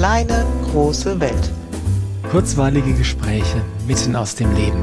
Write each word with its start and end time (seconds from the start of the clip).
kleine, 0.00 0.46
große 0.72 1.20
Welt. 1.20 1.50
Kurzweilige 2.30 2.94
Gespräche 2.94 3.60
mitten 3.86 4.16
aus 4.16 4.34
dem 4.34 4.50
Leben. 4.56 4.82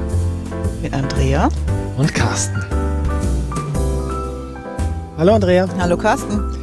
Mit 0.84 0.94
Andrea 0.94 1.50
und 1.98 2.14
Carsten. 2.14 2.64
Hallo 5.18 5.34
Andrea. 5.34 5.68
Hallo 5.80 5.98
Carsten. 5.98 6.55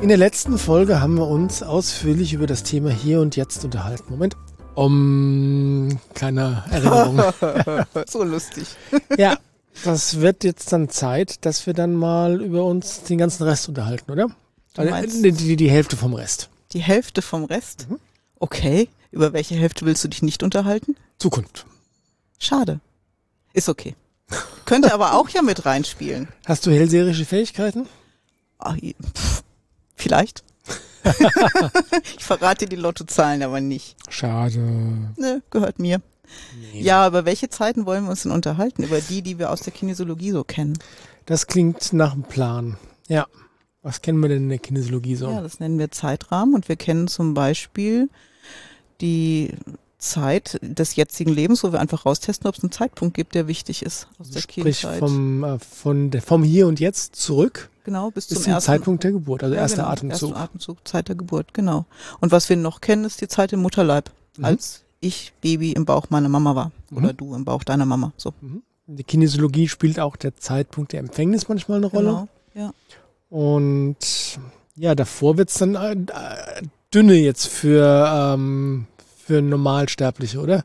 In 0.00 0.06
der 0.06 0.18
letzten 0.18 0.56
Folge 0.56 1.00
haben 1.00 1.16
wir 1.16 1.26
uns 1.26 1.64
ausführlich 1.64 2.32
über 2.32 2.46
das 2.46 2.62
Thema 2.62 2.90
Hier 2.90 3.20
und 3.20 3.34
Jetzt 3.34 3.64
unterhalten. 3.64 4.04
Moment. 4.08 4.36
Um 4.76 5.98
kleine 6.14 6.62
Erinnerung. 6.70 7.20
so 8.08 8.22
lustig. 8.22 8.68
ja, 9.18 9.36
das 9.84 10.20
wird 10.20 10.44
jetzt 10.44 10.72
dann 10.72 10.90
Zeit, 10.90 11.44
dass 11.44 11.66
wir 11.66 11.74
dann 11.74 11.96
mal 11.96 12.40
über 12.40 12.66
uns 12.66 13.02
den 13.02 13.18
ganzen 13.18 13.42
Rest 13.42 13.68
unterhalten, 13.68 14.12
oder? 14.12 14.28
Also, 14.76 15.22
die, 15.22 15.32
die, 15.32 15.56
die, 15.56 15.70
Hälfte 15.70 15.96
vom 15.96 16.14
Rest. 16.14 16.50
Die 16.74 16.82
Hälfte 16.82 17.22
vom 17.22 17.44
Rest? 17.44 17.86
Mhm. 17.88 18.00
Okay. 18.38 18.88
Über 19.10 19.32
welche 19.32 19.54
Hälfte 19.54 19.86
willst 19.86 20.02
du 20.04 20.08
dich 20.08 20.22
nicht 20.22 20.42
unterhalten? 20.42 20.96
Zukunft. 21.18 21.66
Schade. 22.38 22.80
Ist 23.52 23.68
okay. 23.68 23.94
Könnte 24.64 24.92
aber 24.92 25.14
auch 25.14 25.28
ja 25.28 25.42
mit 25.42 25.64
reinspielen. 25.64 26.28
Hast 26.46 26.66
du 26.66 26.72
hellseherische 26.72 27.24
Fähigkeiten? 27.24 27.86
Ach, 28.58 28.76
pff, 28.76 29.44
vielleicht. 29.94 30.42
ich 32.16 32.24
verrate 32.24 32.66
die 32.66 32.76
Lottozahlen 32.76 33.42
aber 33.42 33.60
nicht. 33.60 33.94
Schade. 34.08 34.58
Ne, 35.16 35.42
gehört 35.50 35.78
mir. 35.78 36.00
Nee. 36.72 36.80
Ja, 36.80 37.04
aber 37.04 37.24
welche 37.24 37.50
Zeiten 37.50 37.86
wollen 37.86 38.04
wir 38.04 38.10
uns 38.10 38.22
denn 38.22 38.32
unterhalten? 38.32 38.82
Über 38.82 39.00
die, 39.00 39.22
die 39.22 39.38
wir 39.38 39.50
aus 39.50 39.60
der 39.60 39.72
Kinesiologie 39.72 40.32
so 40.32 40.42
kennen? 40.42 40.78
Das 41.26 41.46
klingt 41.46 41.92
nach 41.92 42.12
einem 42.12 42.24
Plan. 42.24 42.78
Ja. 43.06 43.26
Was 43.84 44.00
kennen 44.00 44.18
wir 44.20 44.30
denn 44.30 44.44
in 44.44 44.48
der 44.48 44.58
Kinesiologie 44.58 45.14
so? 45.14 45.30
Ja, 45.30 45.42
das 45.42 45.60
nennen 45.60 45.78
wir 45.78 45.90
Zeitrahmen 45.90 46.54
und 46.54 46.68
wir 46.70 46.76
kennen 46.76 47.06
zum 47.06 47.34
Beispiel 47.34 48.08
die 49.02 49.50
Zeit 49.98 50.58
des 50.62 50.96
jetzigen 50.96 51.30
Lebens, 51.30 51.62
wo 51.62 51.70
wir 51.70 51.80
einfach 51.80 52.06
raustesten, 52.06 52.48
ob 52.48 52.56
es 52.56 52.62
einen 52.62 52.72
Zeitpunkt 52.72 53.14
gibt, 53.14 53.34
der 53.34 53.46
wichtig 53.46 53.82
ist 53.82 54.08
aus 54.18 54.30
der 54.30 54.40
Sprich 54.40 54.80
Kindheit. 54.80 54.98
Vom, 54.98 55.44
äh, 55.44 55.58
von 55.58 56.10
der, 56.10 56.22
vom 56.22 56.42
Hier 56.42 56.66
und 56.66 56.80
Jetzt 56.80 57.16
zurück. 57.16 57.70
Genau, 57.84 58.10
bis, 58.10 58.28
bis 58.28 58.42
zum, 58.42 58.54
ersten, 58.54 58.66
Zeitpunkt 58.66 59.04
der 59.04 59.12
Geburt, 59.12 59.42
also 59.42 59.54
ja, 59.54 59.60
erster 59.60 59.82
genau, 59.82 59.88
Atemzug. 59.88 60.30
Erster 60.30 60.42
Atemzug, 60.44 60.88
Zeit 60.88 61.08
der 61.08 61.16
Geburt, 61.16 61.52
genau. 61.52 61.84
Und 62.20 62.32
was 62.32 62.48
wir 62.48 62.56
noch 62.56 62.80
kennen, 62.80 63.04
ist 63.04 63.20
die 63.20 63.28
Zeit 63.28 63.52
im 63.52 63.60
Mutterleib, 63.60 64.10
mhm. 64.38 64.46
als 64.46 64.84
ich 65.00 65.34
Baby 65.42 65.72
im 65.72 65.84
Bauch 65.84 66.08
meiner 66.08 66.30
Mama 66.30 66.54
war 66.54 66.72
mhm. 66.88 66.96
oder 66.96 67.12
du 67.12 67.34
im 67.34 67.44
Bauch 67.44 67.64
deiner 67.64 67.84
Mama. 67.84 68.14
So. 68.16 68.32
Mhm. 68.40 68.62
In 68.86 68.96
der 68.96 69.04
Kinesiologie 69.04 69.68
spielt 69.68 70.00
auch 70.00 70.16
der 70.16 70.36
Zeitpunkt 70.36 70.92
der 70.92 71.00
Empfängnis 71.00 71.48
manchmal 71.48 71.78
eine 71.78 71.86
Rolle. 71.86 72.06
Genau, 72.06 72.28
ja. 72.54 72.72
Und 73.34 73.96
ja, 74.76 74.94
davor 74.94 75.36
wird's 75.36 75.58
dann 75.58 75.74
äh, 75.74 75.96
dünne 76.94 77.14
jetzt 77.14 77.48
für, 77.48 78.08
ähm, 78.08 78.86
für 79.26 79.42
Normalsterbliche, 79.42 80.38
oder? 80.38 80.62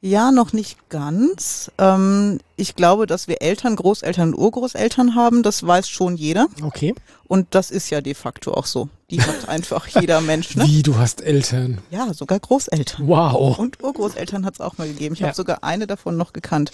Ja, 0.00 0.32
noch 0.32 0.54
nicht 0.54 0.88
ganz. 0.88 1.70
Ähm, 1.76 2.38
ich 2.56 2.74
glaube, 2.74 3.04
dass 3.04 3.28
wir 3.28 3.42
Eltern, 3.42 3.76
Großeltern 3.76 4.32
und 4.32 4.40
Urgroßeltern 4.40 5.14
haben, 5.14 5.42
das 5.42 5.66
weiß 5.66 5.90
schon 5.90 6.16
jeder. 6.16 6.46
Okay. 6.62 6.94
Und 7.28 7.48
das 7.50 7.70
ist 7.70 7.90
ja 7.90 8.00
de 8.00 8.14
facto 8.14 8.54
auch 8.54 8.64
so. 8.64 8.88
Die 9.10 9.20
hat 9.20 9.46
einfach 9.50 9.86
jeder 9.86 10.22
Mensch. 10.22 10.56
Ne? 10.56 10.64
Wie, 10.64 10.82
du 10.82 10.96
hast 10.96 11.20
Eltern? 11.20 11.82
Ja, 11.90 12.14
sogar 12.14 12.40
Großeltern. 12.40 13.08
Wow. 13.08 13.58
Und 13.58 13.82
Urgroßeltern 13.82 14.46
hat 14.46 14.54
es 14.54 14.62
auch 14.62 14.78
mal 14.78 14.88
gegeben. 14.88 15.12
Ich 15.12 15.20
ja. 15.20 15.26
habe 15.26 15.36
sogar 15.36 15.64
eine 15.64 15.86
davon 15.86 16.16
noch 16.16 16.32
gekannt. 16.32 16.72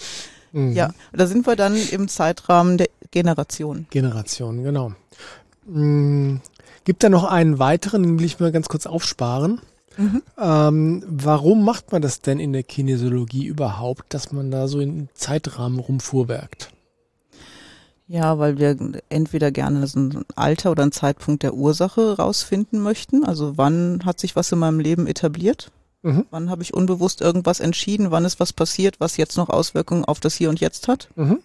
Mhm. 0.51 0.73
Ja, 0.73 0.91
da 1.13 1.27
sind 1.27 1.45
wir 1.47 1.55
dann 1.55 1.75
im 1.75 2.07
Zeitrahmen 2.07 2.77
der 2.77 2.89
Generation. 3.11 3.87
Generation, 3.89 4.63
genau. 4.63 4.93
Mhm. 5.65 6.41
Gibt 6.83 7.03
da 7.03 7.09
noch 7.09 7.25
einen 7.25 7.59
weiteren, 7.59 8.03
den 8.03 8.19
will 8.19 8.25
ich 8.25 8.39
mal 8.39 8.51
ganz 8.51 8.69
kurz 8.69 8.85
aufsparen. 8.85 9.61
Mhm. 9.97 10.21
Ähm, 10.39 11.03
warum 11.07 11.65
macht 11.65 11.91
man 11.91 12.01
das 12.01 12.21
denn 12.21 12.39
in 12.39 12.53
der 12.53 12.63
Kinesiologie 12.63 13.45
überhaupt, 13.45 14.13
dass 14.13 14.31
man 14.31 14.51
da 14.51 14.67
so 14.67 14.79
in 14.79 15.09
Zeitrahmen 15.13 15.79
rumfuhrwerkt? 15.79 16.71
Ja, 18.07 18.39
weil 18.39 18.57
wir 18.57 18.77
entweder 19.09 19.51
gerne 19.51 19.85
so 19.85 19.99
ein 19.99 20.23
Alter 20.35 20.71
oder 20.71 20.83
einen 20.83 20.93
Zeitpunkt 20.93 21.43
der 21.43 21.55
Ursache 21.55 22.15
rausfinden 22.17 22.79
möchten. 22.79 23.25
Also 23.25 23.57
wann 23.57 24.05
hat 24.05 24.19
sich 24.19 24.35
was 24.37 24.51
in 24.51 24.59
meinem 24.59 24.79
Leben 24.79 25.07
etabliert? 25.07 25.71
Mhm. 26.07 26.25
Wann 26.31 26.49
habe 26.49 26.63
ich 26.63 26.73
unbewusst 26.73 27.21
irgendwas 27.21 27.59
entschieden? 27.59 28.11
Wann 28.11 28.23
ist 28.23 28.39
was 28.39 28.53
passiert, 28.53 28.99
was 28.99 29.17
jetzt 29.17 29.35
noch 29.35 29.49
Auswirkungen 29.49 30.05
auf 30.05 30.19
das 30.19 30.35
Hier 30.35 30.49
und 30.49 30.59
Jetzt 30.61 30.87
hat? 30.87 31.09
Mhm. 31.15 31.39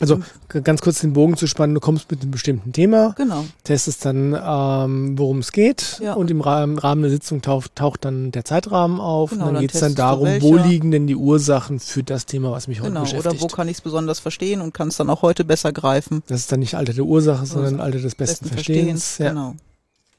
Also 0.00 0.20
ganz 0.48 0.80
kurz 0.80 1.00
den 1.00 1.12
Bogen 1.12 1.36
zu 1.36 1.46
spannen, 1.46 1.72
du 1.72 1.80
kommst 1.80 2.10
mit 2.10 2.20
einem 2.20 2.32
bestimmten 2.32 2.72
Thema, 2.72 3.14
genau. 3.16 3.44
testest 3.62 4.04
dann, 4.04 4.36
ähm, 4.36 5.16
worum 5.16 5.38
es 5.38 5.52
geht 5.52 6.00
ja. 6.02 6.14
und 6.14 6.28
im 6.28 6.40
Rahmen, 6.40 6.78
Rahmen 6.78 7.02
der 7.02 7.10
Sitzung 7.12 7.40
taucht, 7.40 7.76
taucht 7.76 8.04
dann 8.04 8.32
der 8.32 8.44
Zeitrahmen 8.44 9.00
auf 9.00 9.30
genau, 9.30 9.42
und 9.42 9.46
dann, 9.46 9.54
dann 9.54 9.62
geht 9.62 9.74
es 9.74 9.80
dann 9.80 9.94
darum, 9.94 10.28
wo 10.40 10.56
liegen 10.56 10.90
denn 10.90 11.06
die 11.06 11.14
Ursachen 11.14 11.78
für 11.78 12.02
das 12.02 12.26
Thema, 12.26 12.50
was 12.50 12.66
mich 12.66 12.78
genau, 12.78 13.00
heute 13.00 13.00
beschäftigt. 13.02 13.34
Oder 13.34 13.40
wo 13.40 13.46
kann 13.46 13.68
ich 13.68 13.76
es 13.76 13.80
besonders 13.80 14.18
verstehen 14.18 14.60
und 14.60 14.74
kann 14.74 14.88
es 14.88 14.96
dann 14.96 15.08
auch 15.08 15.22
heute 15.22 15.44
besser 15.44 15.72
greifen. 15.72 16.24
Das 16.26 16.40
ist 16.40 16.50
dann 16.50 16.60
nicht 16.60 16.74
Alter 16.74 16.92
der 16.92 17.04
Ursache, 17.04 17.46
sondern 17.46 17.80
Alter 17.80 18.00
des 18.00 18.16
besten, 18.16 18.44
besten 18.44 18.54
Verstehens. 18.54 19.14
Verstehens. 19.14 19.18
Ja. 19.18 19.28
Genau. 19.28 19.54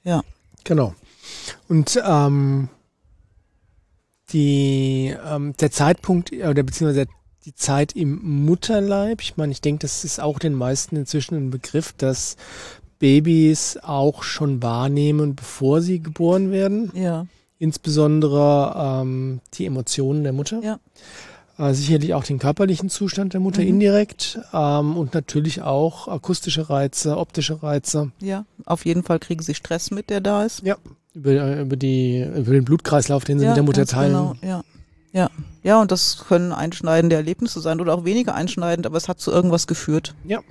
Ja. 0.06 0.24
Genau. 0.64 0.96
Und 1.68 2.02
ähm, 2.06 2.70
die, 4.30 5.16
ähm, 5.26 5.54
der 5.60 5.72
Zeitpunkt 5.72 6.32
oder 6.32 6.64
beziehungsweise 6.64 7.08
die 7.46 7.56
Zeit 7.56 7.94
im 7.94 8.46
Mutterleib. 8.46 9.22
Ich 9.22 9.38
meine, 9.38 9.52
ich 9.52 9.62
denke, 9.62 9.82
das 9.82 10.04
ist 10.04 10.20
auch 10.20 10.38
den 10.38 10.54
meisten 10.54 10.98
inzwischen 10.98 11.36
ein 11.36 11.50
Begriff, 11.50 11.94
dass 11.94 12.36
Babys 13.00 13.78
auch 13.82 14.24
schon 14.24 14.62
wahrnehmen, 14.62 15.36
bevor 15.36 15.82
sie 15.82 16.02
geboren 16.02 16.52
werden. 16.52 16.92
Ja. 16.94 17.26
Insbesondere 17.60 19.02
ähm, 19.02 19.40
die 19.54 19.66
Emotionen 19.66 20.24
der 20.24 20.34
Mutter. 20.34 20.62
Ja. 20.62 20.80
Äh, 21.58 21.74
sicherlich 21.74 22.14
auch 22.14 22.24
den 22.24 22.38
körperlichen 22.38 22.90
Zustand 22.90 23.34
der 23.34 23.40
Mutter 23.40 23.62
mhm. 23.62 23.70
indirekt 23.70 24.40
ähm, 24.54 24.96
und 24.96 25.14
natürlich 25.14 25.62
auch 25.62 26.08
akustische 26.08 26.70
Reize, 26.70 27.18
optische 27.18 27.64
Reize. 27.64 28.12
Ja, 28.20 28.46
auf 28.66 28.86
jeden 28.86 29.04
Fall 29.04 29.20
kriegen 29.20 29.42
sie 29.42 29.56
Stress 29.56 29.90
mit, 29.90 30.10
der 30.10 30.22
da 30.22 30.44
ist. 30.44 30.62
Ja, 30.64 30.76
über, 31.18 31.62
über, 31.62 31.76
die, 31.76 32.22
über 32.22 32.52
den 32.52 32.64
Blutkreislauf, 32.64 33.24
den 33.24 33.40
sie 33.40 33.46
ja, 33.46 33.52
mit 33.52 33.58
der 33.58 33.64
Mutter 33.64 33.86
teilen. 33.86 34.14
Genau, 34.14 34.36
ja. 34.42 34.62
Ja, 35.14 35.30
ja, 35.64 35.82
und 35.82 35.92
das 35.92 36.26
können 36.28 36.52
einschneidende 36.52 37.16
Erlebnisse 37.16 37.60
sein 37.60 37.80
oder 37.82 37.96
auch 37.96 38.06
weniger 38.06 38.36
einschneidend, 38.36 38.86
aber 38.86 38.98
es 38.98 39.08
hat 39.08 39.20
zu 39.20 39.32
irgendwas 39.32 39.66
geführt. 39.66 40.14
Ja, 40.26 40.42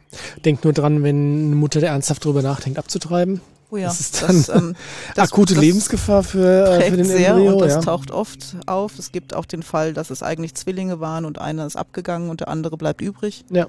denk 0.45 0.65
nur 0.65 0.73
dran, 0.73 1.03
wenn 1.05 1.47
eine 1.47 1.57
Mutter 1.57 1.81
ernsthaft 1.83 2.25
darüber 2.25 2.43
nachdenkt, 2.43 2.79
abzutreiben. 2.79 3.41
Oh 3.71 3.77
ja, 3.77 3.89
das 3.89 4.01
ist 4.01 4.23
dann 4.23 4.37
das, 4.37 4.49
ähm, 4.49 4.75
das, 5.15 5.31
akute 5.31 5.55
das 5.55 5.63
Lebensgefahr 5.63 6.23
für, 6.23 6.81
äh, 6.81 6.91
für 6.91 6.97
den 6.97 7.05
sehr 7.05 7.31
Embryo. 7.31 7.53
Und 7.55 7.61
das 7.61 7.75
ja. 7.75 7.81
taucht 7.81 8.11
oft 8.11 8.57
auf. 8.67 8.99
Es 8.99 9.13
gibt 9.13 9.35
auch 9.35 9.45
den 9.45 9.63
Fall, 9.63 9.93
dass 9.93 10.11
es 10.11 10.23
eigentlich 10.23 10.55
Zwillinge 10.55 11.01
waren 11.01 11.25
und 11.25 11.39
einer 11.39 11.67
ist 11.67 11.77
abgegangen 11.77 12.31
und 12.31 12.41
der 12.41 12.49
andere 12.49 12.77
bleibt 12.77 13.01
übrig. 13.01 13.45
Ja. 13.51 13.67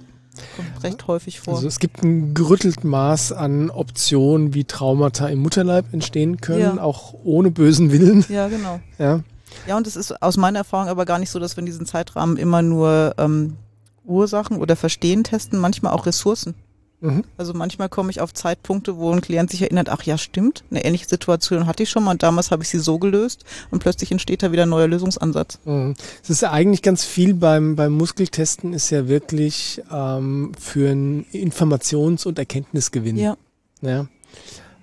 Kommt 0.55 0.83
recht 0.83 1.07
häufig 1.07 1.39
vor. 1.39 1.55
Also 1.55 1.67
es 1.67 1.79
gibt 1.79 2.03
ein 2.03 2.33
gerüttelten 2.33 2.89
Maß 2.89 3.31
an 3.31 3.69
Optionen, 3.69 4.53
wie 4.53 4.63
Traumata 4.63 5.27
im 5.27 5.39
Mutterleib 5.39 5.93
entstehen 5.93 6.41
können, 6.41 6.77
ja. 6.77 6.81
auch 6.81 7.13
ohne 7.23 7.51
bösen 7.51 7.91
Willen. 7.91 8.25
Ja, 8.29 8.47
genau. 8.47 8.79
Ja. 8.97 9.21
Ja, 9.65 9.77
und 9.77 9.87
es 9.87 9.95
ist 9.95 10.21
aus 10.21 10.37
meiner 10.37 10.59
Erfahrung 10.59 10.87
aber 10.89 11.05
gar 11.05 11.19
nicht 11.19 11.29
so, 11.29 11.39
dass 11.39 11.55
wir 11.55 11.61
in 11.61 11.65
diesem 11.65 11.85
Zeitrahmen 11.85 12.37
immer 12.37 12.61
nur 12.61 13.15
ähm, 13.17 13.57
Ursachen 14.05 14.57
oder 14.57 14.75
Verstehen 14.75 15.23
testen, 15.23 15.59
manchmal 15.59 15.93
auch 15.93 16.05
Ressourcen. 16.05 16.55
Mhm. 16.99 17.23
Also 17.37 17.53
manchmal 17.53 17.89
komme 17.89 18.09
ich 18.09 18.21
auf 18.21 18.33
Zeitpunkte, 18.33 18.97
wo 18.97 19.11
ein 19.11 19.21
Klient 19.21 19.51
sich 19.51 19.61
erinnert, 19.61 19.89
ach 19.89 20.01
ja, 20.03 20.17
stimmt, 20.17 20.63
eine 20.71 20.83
ähnliche 20.83 21.07
Situation 21.07 21.67
hatte 21.67 21.83
ich 21.83 21.89
schon 21.89 22.03
mal 22.03 22.11
und 22.11 22.23
damals 22.23 22.49
habe 22.49 22.63
ich 22.63 22.69
sie 22.69 22.79
so 22.79 22.97
gelöst 22.97 23.45
und 23.69 23.79
plötzlich 23.79 24.11
entsteht 24.11 24.41
da 24.41 24.51
wieder 24.51 24.63
ein 24.63 24.69
neuer 24.69 24.87
Lösungsansatz. 24.87 25.59
Mhm. 25.65 25.93
Es 26.23 26.29
ist 26.29 26.41
ja 26.41 26.51
eigentlich 26.51 26.81
ganz 26.81 27.05
viel 27.05 27.35
beim, 27.35 27.75
beim 27.75 27.93
Muskeltesten 27.93 28.73
ist 28.73 28.89
ja 28.89 29.07
wirklich 29.07 29.81
ähm, 29.91 30.53
für 30.59 30.89
einen 30.89 31.25
Informations- 31.33 32.25
und 32.25 32.39
Erkenntnisgewinn. 32.39 33.17
Ja. 33.17 33.37
ja. 33.81 34.07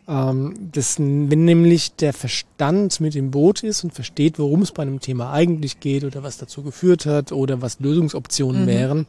Ähm, 0.06 0.54
das, 0.70 0.98
wenn 0.98 1.44
nämlich 1.44 1.94
der 1.96 2.12
Verstand 2.12 3.00
mit 3.00 3.16
im 3.16 3.30
Boot 3.30 3.64
ist 3.64 3.82
und 3.82 3.92
versteht, 3.92 4.38
worum 4.38 4.62
es 4.62 4.70
bei 4.70 4.82
einem 4.82 5.00
Thema 5.00 5.32
eigentlich 5.32 5.80
geht 5.80 6.04
oder 6.04 6.22
was 6.22 6.36
dazu 6.36 6.62
geführt 6.62 7.06
hat 7.06 7.32
oder 7.32 7.62
was 7.62 7.80
Lösungsoptionen 7.80 8.62
mhm. 8.62 8.66
wären, 8.66 9.06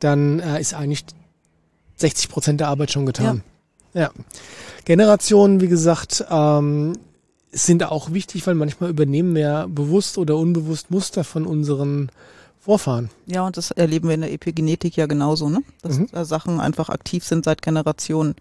dann 0.00 0.40
äh, 0.40 0.60
ist 0.60 0.74
eigentlich 0.74 1.04
60 2.02 2.28
Prozent 2.28 2.60
der 2.60 2.68
Arbeit 2.68 2.92
schon 2.92 3.06
getan. 3.06 3.42
Ja. 3.94 4.02
ja. 4.02 4.10
Generationen, 4.84 5.60
wie 5.60 5.68
gesagt, 5.68 6.24
ähm, 6.30 6.92
sind 7.50 7.84
auch 7.84 8.12
wichtig, 8.12 8.46
weil 8.46 8.54
manchmal 8.54 8.90
übernehmen 8.90 9.34
wir 9.34 9.66
bewusst 9.68 10.18
oder 10.18 10.36
unbewusst 10.36 10.90
Muster 10.90 11.24
von 11.24 11.46
unseren 11.46 12.10
Vorfahren. 12.58 13.10
Ja, 13.26 13.46
und 13.46 13.56
das 13.56 13.70
erleben 13.72 14.08
wir 14.08 14.14
in 14.14 14.20
der 14.20 14.32
Epigenetik 14.32 14.96
ja 14.96 15.06
genauso, 15.06 15.48
ne? 15.48 15.62
Dass 15.82 15.98
mhm. 15.98 16.08
da 16.12 16.24
Sachen 16.24 16.60
einfach 16.60 16.88
aktiv 16.90 17.24
sind 17.24 17.44
seit 17.44 17.60
Generationen. 17.60 18.36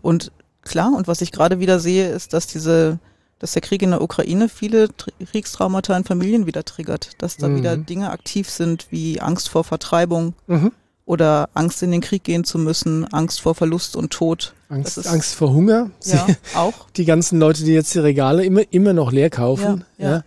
Und 0.00 0.32
klar. 0.62 0.92
Und 0.96 1.06
was 1.06 1.20
ich 1.20 1.32
gerade 1.32 1.60
wieder 1.60 1.78
sehe, 1.78 2.08
ist, 2.08 2.32
dass 2.32 2.46
diese, 2.46 2.98
dass 3.38 3.52
der 3.52 3.62
Krieg 3.62 3.82
in 3.82 3.90
der 3.90 4.02
Ukraine 4.02 4.48
viele 4.48 4.88
Kriegstraumata 5.30 5.96
in 5.96 6.04
Familien 6.04 6.46
wieder 6.46 6.64
triggert, 6.64 7.10
dass 7.18 7.36
da 7.36 7.48
mhm. 7.48 7.56
wieder 7.56 7.76
Dinge 7.76 8.10
aktiv 8.10 8.48
sind 8.48 8.86
wie 8.90 9.20
Angst 9.20 9.48
vor 9.48 9.64
Vertreibung. 9.64 10.34
Mhm. 10.46 10.72
Oder 11.08 11.48
Angst 11.54 11.82
in 11.82 11.90
den 11.90 12.02
Krieg 12.02 12.22
gehen 12.22 12.44
zu 12.44 12.58
müssen, 12.58 13.06
Angst 13.14 13.40
vor 13.40 13.54
Verlust 13.54 13.96
und 13.96 14.10
Tod. 14.10 14.52
Angst, 14.68 15.08
Angst 15.08 15.34
vor 15.34 15.54
Hunger. 15.54 15.90
Ja, 16.04 16.26
auch. 16.54 16.86
Die 16.96 17.06
ganzen 17.06 17.40
Leute, 17.40 17.64
die 17.64 17.72
jetzt 17.72 17.94
die 17.94 18.00
Regale 18.00 18.44
immer, 18.44 18.60
immer 18.70 18.92
noch 18.92 19.10
leer 19.10 19.30
kaufen. 19.30 19.84
Ja, 19.96 20.22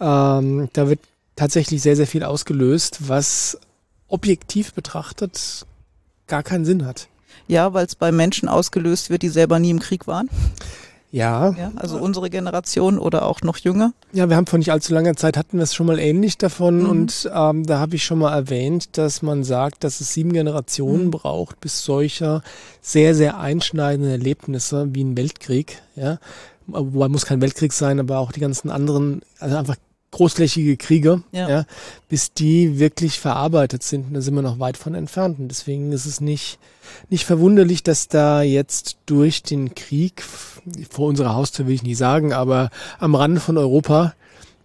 ja. 0.00 0.38
Ähm, 0.38 0.70
da 0.72 0.88
wird 0.88 1.00
tatsächlich 1.36 1.82
sehr, 1.82 1.96
sehr 1.96 2.06
viel 2.06 2.24
ausgelöst, 2.24 3.08
was 3.08 3.58
objektiv 4.08 4.72
betrachtet 4.72 5.66
gar 6.28 6.42
keinen 6.42 6.64
Sinn 6.64 6.86
hat. 6.86 7.08
Ja, 7.46 7.74
weil 7.74 7.84
es 7.84 7.94
bei 7.94 8.10
Menschen 8.10 8.48
ausgelöst 8.48 9.10
wird, 9.10 9.20
die 9.20 9.28
selber 9.28 9.58
nie 9.58 9.70
im 9.70 9.80
Krieg 9.80 10.06
waren. 10.06 10.30
Ja. 11.12 11.50
ja. 11.50 11.70
Also 11.76 11.98
unsere 11.98 12.30
Generation 12.30 12.98
oder 12.98 13.26
auch 13.26 13.42
noch 13.42 13.58
jünger. 13.58 13.92
Ja, 14.12 14.30
wir 14.30 14.36
haben 14.36 14.46
vor 14.46 14.58
nicht 14.58 14.72
allzu 14.72 14.94
langer 14.94 15.14
Zeit 15.14 15.36
hatten 15.36 15.58
wir 15.58 15.62
es 15.62 15.74
schon 15.74 15.86
mal 15.86 15.98
ähnlich 15.98 16.38
davon 16.38 16.80
mhm. 16.80 16.88
und 16.88 17.30
ähm, 17.32 17.64
da 17.66 17.78
habe 17.78 17.96
ich 17.96 18.04
schon 18.04 18.18
mal 18.18 18.34
erwähnt, 18.34 18.96
dass 18.96 19.20
man 19.20 19.44
sagt, 19.44 19.84
dass 19.84 20.00
es 20.00 20.14
sieben 20.14 20.32
Generationen 20.32 21.06
mhm. 21.06 21.10
braucht, 21.10 21.60
bis 21.60 21.84
solcher 21.84 22.42
sehr, 22.80 23.14
sehr 23.14 23.38
einschneidende 23.38 24.10
Erlebnisse 24.10 24.88
wie 24.92 25.04
ein 25.04 25.16
Weltkrieg, 25.16 25.82
ja, 25.96 26.18
wobei 26.66 27.08
muss 27.08 27.26
kein 27.26 27.42
Weltkrieg 27.42 27.74
sein, 27.74 28.00
aber 28.00 28.18
auch 28.18 28.32
die 28.32 28.40
ganzen 28.40 28.70
anderen, 28.70 29.20
also 29.38 29.56
einfach 29.56 29.76
großflächige 30.12 30.76
Kriege, 30.76 31.22
ja. 31.32 31.48
ja. 31.48 31.64
bis 32.08 32.32
die 32.32 32.78
wirklich 32.78 33.18
verarbeitet 33.18 33.82
sind. 33.82 34.08
Und 34.08 34.14
da 34.14 34.20
sind 34.20 34.34
wir 34.34 34.42
noch 34.42 34.60
weit 34.60 34.76
von 34.76 34.94
entfernt. 34.94 35.40
Und 35.40 35.48
deswegen 35.48 35.90
ist 35.90 36.06
es 36.06 36.20
nicht, 36.20 36.58
nicht 37.08 37.24
verwunderlich, 37.24 37.82
dass 37.82 38.06
da 38.08 38.42
jetzt 38.42 38.98
durch 39.06 39.42
den 39.42 39.74
Krieg, 39.74 40.22
vor 40.90 41.08
unserer 41.08 41.34
Haustür 41.34 41.66
will 41.66 41.74
ich 41.74 41.82
nicht 41.82 41.98
sagen, 41.98 42.32
aber 42.32 42.70
am 43.00 43.14
Rande 43.14 43.40
von 43.40 43.58
Europa, 43.58 44.14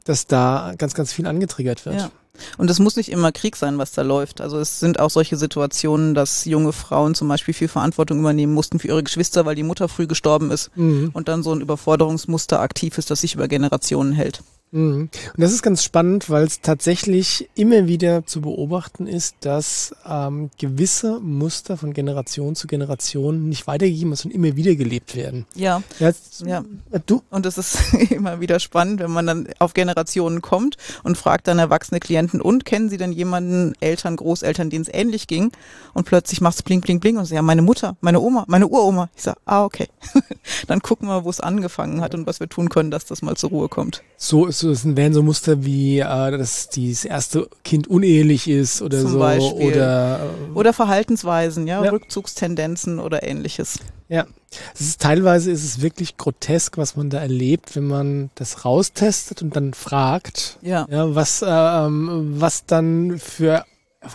dass 0.03 0.27
da 0.27 0.73
ganz, 0.77 0.93
ganz 0.93 1.11
viel 1.11 1.25
angetriggert 1.25 1.85
wird. 1.85 1.95
Ja. 1.95 2.11
Und 2.57 2.69
es 2.69 2.79
muss 2.79 2.95
nicht 2.95 3.09
immer 3.09 3.31
Krieg 3.31 3.55
sein, 3.55 3.77
was 3.77 3.93
da 3.93 4.03
läuft. 4.03 4.41
Also 4.41 4.59
es 4.59 4.79
sind 4.79 4.99
auch 4.99 5.09
solche 5.09 5.37
Situationen, 5.37 6.13
dass 6.13 6.45
junge 6.45 6.71
Frauen 6.71 7.15
zum 7.15 7.27
Beispiel 7.27 7.53
viel 7.53 7.67
Verantwortung 7.67 8.19
übernehmen 8.19 8.53
mussten 8.53 8.79
für 8.79 8.89
ihre 8.89 9.01
Geschwister, 9.01 9.45
weil 9.45 9.55
die 9.55 9.63
Mutter 9.63 9.87
früh 9.87 10.05
gestorben 10.07 10.51
ist 10.51 10.69
mhm. 10.75 11.09
und 11.13 11.29
dann 11.29 11.41
so 11.41 11.51
ein 11.53 11.61
Überforderungsmuster 11.61 12.59
aktiv 12.59 12.97
ist, 12.97 13.09
das 13.09 13.21
sich 13.21 13.33
über 13.33 13.47
Generationen 13.47 14.13
hält. 14.13 14.43
Mhm. 14.71 15.09
Und 15.09 15.11
das 15.37 15.53
ist 15.53 15.61
ganz 15.61 15.83
spannend, 15.83 16.29
weil 16.29 16.43
es 16.45 16.61
tatsächlich 16.61 17.49
immer 17.55 17.87
wieder 17.87 18.25
zu 18.25 18.41
beobachten 18.41 19.07
ist, 19.07 19.35
dass 19.41 19.95
ähm, 20.07 20.49
gewisse 20.57 21.19
Muster 21.19 21.77
von 21.77 21.93
Generation 21.93 22.55
zu 22.55 22.67
Generation 22.67 23.47
nicht 23.47 23.67
weitergegeben, 23.67 24.15
sondern 24.15 24.43
immer 24.43 24.55
wieder 24.55 24.75
gelebt 24.75 25.15
werden. 25.15 25.45
Ja. 25.55 25.81
Jetzt, 25.99 26.41
ja. 26.41 26.63
Äh, 26.91 26.99
du? 27.05 27.21
Und 27.29 27.45
es 27.45 27.57
ist 27.57 27.93
immer 28.09 28.41
wieder 28.41 28.59
spannend, 28.59 28.99
wenn 28.99 29.11
man 29.11 29.25
dann 29.25 29.47
auf 29.59 29.73
Generationen 29.73 30.41
kommt 30.41 30.77
und 31.03 31.17
fragt 31.17 31.47
dann 31.47 31.59
erwachsene 31.59 31.99
Klienten, 31.99 32.41
und 32.41 32.65
kennen 32.65 32.89
Sie 32.89 32.97
denn 32.97 33.11
jemanden, 33.11 33.73
Eltern, 33.79 34.15
Großeltern, 34.15 34.69
denen 34.69 34.83
es 34.83 34.93
ähnlich 34.93 35.27
ging? 35.27 35.51
Und 35.93 36.05
plötzlich 36.05 36.41
macht 36.41 36.55
es 36.55 36.63
bling, 36.63 36.81
bling, 36.81 36.99
bling 36.99 37.17
und 37.17 37.25
sie, 37.25 37.35
ja, 37.35 37.41
meine 37.41 37.61
Mutter, 37.61 37.97
meine 38.01 38.19
Oma, 38.19 38.45
meine 38.47 38.67
Uroma. 38.67 39.09
Ich 39.15 39.23
sage, 39.23 39.39
ah, 39.45 39.63
okay. 39.63 39.87
dann 40.67 40.81
gucken 40.81 41.07
wir, 41.07 41.23
wo 41.23 41.29
es 41.29 41.39
angefangen 41.39 42.01
hat 42.01 42.13
und 42.13 42.27
was 42.27 42.39
wir 42.39 42.49
tun 42.49 42.69
können, 42.69 42.91
dass 42.91 43.05
das 43.05 43.21
mal 43.21 43.35
zur 43.35 43.49
Ruhe 43.49 43.69
kommt. 43.69 44.03
So 44.17 44.45
ist 44.45 44.56
so, 44.59 44.71
es 44.71 44.95
wären 44.95 45.13
so 45.13 45.23
Muster 45.23 45.63
wie, 45.63 45.99
äh, 45.99 46.03
dass 46.37 46.69
das 46.69 47.05
erste 47.05 47.47
Kind 47.63 47.87
unehelich 47.87 48.47
ist 48.47 48.81
oder 48.81 49.01
Zum 49.01 49.11
so. 49.11 49.19
Beispiel. 49.19 49.71
Oder, 49.71 50.19
äh, 50.19 50.57
oder 50.57 50.73
Verhaltensweisen, 50.73 51.67
ja, 51.67 51.83
ja, 51.83 51.91
Rückzugstendenzen 51.91 52.99
oder 52.99 53.23
ähnliches. 53.23 53.79
Ja, 54.09 54.25
es 54.73 54.81
ist, 54.81 55.01
teilweise 55.01 55.51
ist 55.51 55.65
es 55.65 55.81
wirklich 55.81 56.17
grotesk, 56.17 56.77
was 56.77 56.95
man 56.95 57.09
da 57.09 57.19
erlebt, 57.19 57.75
wenn 57.75 57.87
man 57.87 58.29
das 58.35 58.63
raustestet 58.63 59.41
und 59.41 59.55
dann 59.55 59.73
fragt, 59.73 60.57
ja. 60.61 60.87
Ja, 60.89 61.13
was, 61.13 61.41
äh, 61.41 61.47
ähm, 61.47 62.35
was 62.37 62.65
dann 62.65 63.19
für 63.19 63.65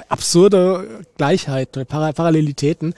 absurde 0.08 1.04
Gleichheiten 1.16 1.80
oder 1.80 2.12
Parallelitäten 2.12 2.94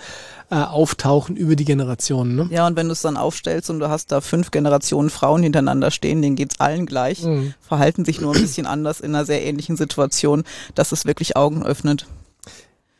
äh, 0.50 0.56
auftauchen 0.56 1.36
über 1.36 1.56
die 1.56 1.64
Generationen. 1.64 2.36
Ne? 2.36 2.48
Ja, 2.50 2.66
und 2.66 2.76
wenn 2.76 2.86
du 2.86 2.92
es 2.92 3.02
dann 3.02 3.16
aufstellst 3.16 3.70
und 3.70 3.80
du 3.80 3.88
hast 3.88 4.12
da 4.12 4.20
fünf 4.20 4.50
Generationen 4.50 5.10
Frauen 5.10 5.42
hintereinander 5.42 5.90
stehen, 5.90 6.22
denen 6.22 6.36
geht's 6.36 6.60
allen 6.60 6.86
gleich, 6.86 7.22
mhm. 7.22 7.54
verhalten 7.60 8.04
sich 8.04 8.20
nur 8.20 8.34
ein 8.34 8.40
bisschen 8.40 8.66
anders 8.66 9.00
in 9.00 9.14
einer 9.14 9.24
sehr 9.24 9.44
ähnlichen 9.44 9.76
Situation, 9.76 10.44
dass 10.74 10.92
es 10.92 11.04
wirklich 11.04 11.36
Augen 11.36 11.64
öffnet. 11.64 12.06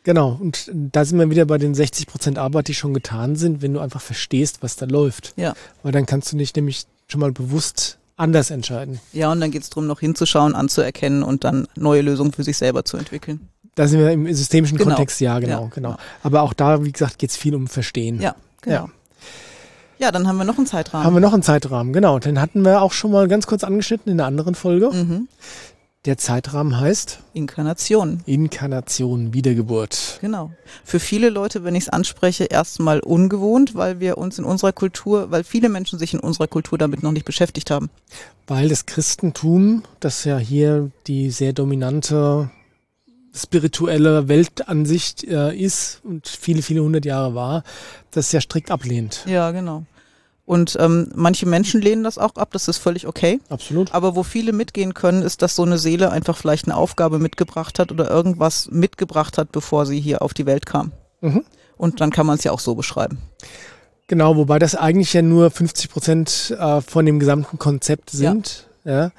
Genau, 0.03 0.37
und 0.39 0.69
da 0.71 1.03
sind 1.03 1.17
wir 1.17 1.31
wieder 1.31 1.45
bei 1.45 1.57
den 1.57 1.73
60 1.73 2.05
Prozent 2.05 2.37
Arbeit, 2.37 2.67
die 2.67 2.75
schon 2.75 2.93
getan 2.93 3.35
sind, 3.35 3.63
wenn 3.63 3.73
du 3.73 3.79
einfach 3.79 4.01
verstehst, 4.01 4.57
was 4.61 4.75
da 4.75 4.85
läuft. 4.85 5.33
Ja. 5.35 5.55
Weil 5.81 5.91
dann 5.91 6.05
kannst 6.05 6.31
du 6.31 6.37
dich 6.37 6.55
nämlich 6.55 6.85
schon 7.07 7.21
mal 7.21 7.31
bewusst 7.31 7.97
anders 8.15 8.49
entscheiden. 8.49 8.99
Ja, 9.13 9.31
und 9.31 9.39
dann 9.39 9.51
geht 9.51 9.63
es 9.63 9.69
darum, 9.69 9.87
noch 9.87 9.99
hinzuschauen, 9.99 10.55
anzuerkennen 10.55 11.23
und 11.23 11.43
dann 11.43 11.67
neue 11.75 12.01
Lösungen 12.01 12.31
für 12.31 12.43
sich 12.43 12.57
selber 12.57 12.85
zu 12.85 12.97
entwickeln. 12.97 13.49
Da 13.75 13.87
sind 13.87 13.99
wir 13.99 14.11
im 14.11 14.33
systemischen 14.33 14.77
genau. 14.77 14.91
Kontext, 14.91 15.19
ja, 15.19 15.37
genau, 15.39 15.63
ja. 15.63 15.69
genau. 15.73 15.97
Aber 16.23 16.41
auch 16.41 16.53
da, 16.53 16.83
wie 16.83 16.91
gesagt, 16.91 17.19
geht 17.19 17.29
es 17.29 17.37
viel 17.37 17.55
um 17.55 17.67
Verstehen. 17.67 18.21
Ja, 18.21 18.35
genau. 18.61 18.85
Ja. 18.85 18.89
Ja, 19.97 20.11
dann 20.11 20.27
haben 20.27 20.37
wir 20.37 20.43
noch 20.43 20.57
einen 20.57 20.67
Zeitrahmen. 20.67 21.05
Haben 21.05 21.13
wir 21.13 21.21
noch 21.21 21.33
einen 21.33 21.43
Zeitrahmen, 21.43 21.93
genau. 21.93 22.19
Den 22.19 22.41
hatten 22.41 22.63
wir 22.63 22.81
auch 22.81 22.91
schon 22.91 23.11
mal 23.11 23.27
ganz 23.27 23.47
kurz 23.47 23.63
angeschnitten 23.63 24.11
in 24.11 24.19
einer 24.19 24.27
anderen 24.27 24.55
Folge. 24.55 24.89
Mhm. 24.91 25.27
Der 26.05 26.17
Zeitrahmen 26.19 26.79
heißt? 26.79 27.19
Inkarnation. 27.33 28.21
Inkarnation, 28.27 29.33
Wiedergeburt. 29.33 30.19
Genau. 30.21 30.51
Für 30.83 30.99
viele 30.99 31.29
Leute, 31.29 31.63
wenn 31.63 31.73
ich 31.73 31.85
es 31.85 31.89
anspreche, 31.89 32.43
erstmal 32.43 32.99
ungewohnt, 32.99 33.73
weil 33.73 33.99
wir 33.99 34.19
uns 34.19 34.37
in 34.37 34.45
unserer 34.45 34.71
Kultur, 34.71 35.31
weil 35.31 35.43
viele 35.43 35.67
Menschen 35.67 35.97
sich 35.97 36.13
in 36.13 36.19
unserer 36.19 36.47
Kultur 36.47 36.77
damit 36.77 37.01
noch 37.01 37.11
nicht 37.11 37.25
beschäftigt 37.25 37.71
haben. 37.71 37.89
Weil 38.45 38.69
das 38.69 38.85
Christentum, 38.85 39.81
das 39.99 40.25
ja 40.25 40.37
hier 40.37 40.91
die 41.07 41.31
sehr 41.31 41.53
dominante 41.53 42.51
spirituelle 43.35 44.27
Weltansicht 44.27 45.23
äh, 45.23 45.55
ist 45.55 45.99
und 46.03 46.27
viele, 46.27 46.61
viele 46.61 46.81
hundert 46.81 47.05
Jahre 47.05 47.35
war, 47.35 47.63
das 48.11 48.31
ja 48.31 48.41
strikt 48.41 48.71
ablehnt. 48.71 49.23
Ja, 49.27 49.51
genau. 49.51 49.83
Und 50.45 50.77
ähm, 50.79 51.11
manche 51.15 51.47
Menschen 51.47 51.81
lehnen 51.81 52.03
das 52.03 52.19
auch 52.19 52.35
ab, 52.35 52.49
das 52.51 52.67
ist 52.67 52.77
völlig 52.77 53.07
okay. 53.07 53.39
Absolut. 53.49 53.93
Aber 53.93 54.15
wo 54.15 54.21
viele 54.21 54.53
mitgehen 54.53 54.93
können, 54.93 55.23
ist, 55.23 55.41
dass 55.41 55.55
so 55.55 55.63
eine 55.63 55.79
Seele 55.79 56.11
einfach 56.11 56.37
vielleicht 56.37 56.65
eine 56.67 56.77
Aufgabe 56.77 57.17
mitgebracht 57.17 57.79
hat 57.79 57.91
oder 57.91 58.09
irgendwas 58.09 58.69
mitgebracht 58.69 59.39
hat, 59.39 59.51
bevor 59.51 59.87
sie 59.87 59.99
hier 59.99 60.21
auf 60.21 60.35
die 60.35 60.45
Welt 60.45 60.67
kam. 60.67 60.91
Mhm. 61.21 61.43
Und 61.77 61.99
dann 61.99 62.11
kann 62.11 62.27
man 62.27 62.37
es 62.37 62.43
ja 62.43 62.51
auch 62.51 62.59
so 62.59 62.75
beschreiben. 62.75 63.17
Genau, 64.07 64.35
wobei 64.35 64.59
das 64.59 64.75
eigentlich 64.75 65.13
ja 65.13 65.23
nur 65.23 65.49
50 65.49 65.89
Prozent 65.89 66.55
äh, 66.59 66.81
von 66.81 67.07
dem 67.07 67.19
gesamten 67.19 67.57
Konzept 67.57 68.11
sind. 68.11 68.47
Ja. 68.47 68.74
Ja. 68.85 69.11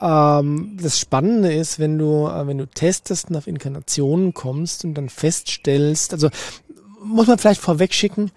Ähm, 0.00 0.78
das 0.80 0.98
Spannende 0.98 1.52
ist, 1.52 1.78
wenn 1.78 1.98
du, 1.98 2.26
äh, 2.28 2.46
wenn 2.46 2.58
du 2.58 2.66
testest 2.66 3.30
und 3.30 3.36
auf 3.36 3.46
Inkarnationen 3.46 4.32
kommst 4.32 4.84
und 4.84 4.94
dann 4.94 5.08
feststellst, 5.08 6.12
also 6.12 6.30
muss 7.04 7.26
man 7.26 7.38
vielleicht 7.38 7.60
vorweg 7.60 7.92
schicken, 7.92 8.30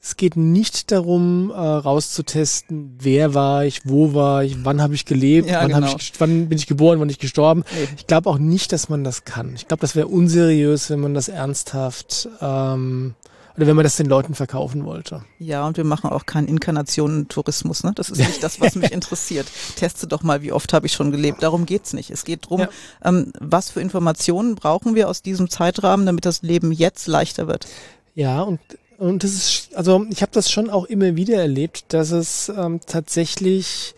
es 0.00 0.16
geht 0.16 0.36
nicht 0.36 0.92
darum, 0.92 1.50
äh, 1.50 1.54
rauszutesten, 1.54 2.96
wer 3.00 3.34
war 3.34 3.64
ich, 3.64 3.80
wo 3.86 4.14
war 4.14 4.44
ich, 4.44 4.64
wann 4.64 4.80
habe 4.80 4.94
ich 4.94 5.04
gelebt, 5.04 5.48
ja, 5.48 5.62
wann, 5.62 5.72
genau. 5.72 5.88
hab 5.88 6.00
ich, 6.00 6.12
wann 6.18 6.48
bin 6.48 6.58
ich 6.58 6.68
geboren, 6.68 7.00
wann 7.00 7.08
bin 7.08 7.14
ich 7.14 7.18
gestorben. 7.18 7.64
Nee. 7.74 7.88
Ich 7.96 8.06
glaube 8.06 8.30
auch 8.30 8.38
nicht, 8.38 8.72
dass 8.72 8.88
man 8.88 9.02
das 9.02 9.24
kann. 9.24 9.54
Ich 9.56 9.66
glaube, 9.66 9.80
das 9.80 9.96
wäre 9.96 10.06
unseriös, 10.06 10.90
wenn 10.90 11.00
man 11.00 11.14
das 11.14 11.28
ernsthaft 11.28 12.28
ähm, 12.40 13.14
oder 13.56 13.66
wenn 13.66 13.76
man 13.76 13.84
das 13.84 13.96
den 13.96 14.06
Leuten 14.06 14.34
verkaufen 14.34 14.84
wollte. 14.84 15.24
Ja, 15.38 15.66
und 15.66 15.76
wir 15.76 15.84
machen 15.84 16.10
auch 16.10 16.26
keinen 16.26 16.48
Inkarnationen-Tourismus. 16.48 17.84
Ne? 17.84 17.92
Das 17.94 18.10
ist 18.10 18.18
nicht 18.18 18.42
das, 18.42 18.60
was 18.60 18.74
mich 18.74 18.92
interessiert. 18.92 19.46
Teste 19.76 20.06
doch 20.06 20.22
mal, 20.22 20.42
wie 20.42 20.52
oft 20.52 20.72
habe 20.72 20.86
ich 20.86 20.92
schon 20.92 21.10
gelebt. 21.10 21.42
Darum 21.42 21.64
geht's 21.66 21.92
nicht. 21.92 22.10
Es 22.10 22.24
geht 22.24 22.48
drum, 22.48 22.60
ja. 22.60 22.68
ähm, 23.04 23.32
was 23.40 23.70
für 23.70 23.80
Informationen 23.80 24.54
brauchen 24.54 24.94
wir 24.94 25.08
aus 25.08 25.22
diesem 25.22 25.48
Zeitrahmen, 25.48 26.06
damit 26.06 26.26
das 26.26 26.42
Leben 26.42 26.72
jetzt 26.72 27.06
leichter 27.06 27.48
wird. 27.48 27.66
Ja, 28.14 28.42
und 28.42 28.60
und 28.98 29.24
das 29.24 29.34
ist, 29.34 29.74
also 29.74 30.06
ich 30.08 30.22
habe 30.22 30.32
das 30.32 30.50
schon 30.50 30.70
auch 30.70 30.86
immer 30.86 31.16
wieder 31.16 31.36
erlebt, 31.36 31.84
dass 31.88 32.12
es 32.12 32.48
ähm, 32.48 32.80
tatsächlich 32.86 33.94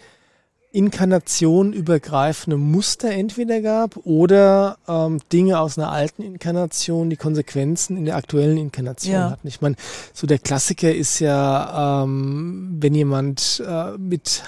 Inkarnation 0.70 1.72
übergreifende 1.72 2.58
Muster 2.58 3.10
entweder 3.10 3.62
gab 3.62 3.96
oder 4.04 4.76
ähm, 4.86 5.18
Dinge 5.32 5.58
aus 5.58 5.78
einer 5.78 5.90
alten 5.90 6.22
Inkarnation, 6.22 7.08
die 7.08 7.16
Konsequenzen 7.16 7.96
in 7.96 8.04
der 8.04 8.16
aktuellen 8.16 8.58
Inkarnation 8.58 9.14
ja. 9.14 9.30
hatten. 9.30 9.48
Ich 9.48 9.60
meine, 9.62 9.76
so 10.12 10.26
der 10.26 10.38
Klassiker 10.38 10.94
ist 10.94 11.20
ja, 11.20 12.02
ähm, 12.04 12.76
wenn 12.80 12.94
jemand 12.94 13.62
äh, 13.66 13.96
mit 13.96 14.42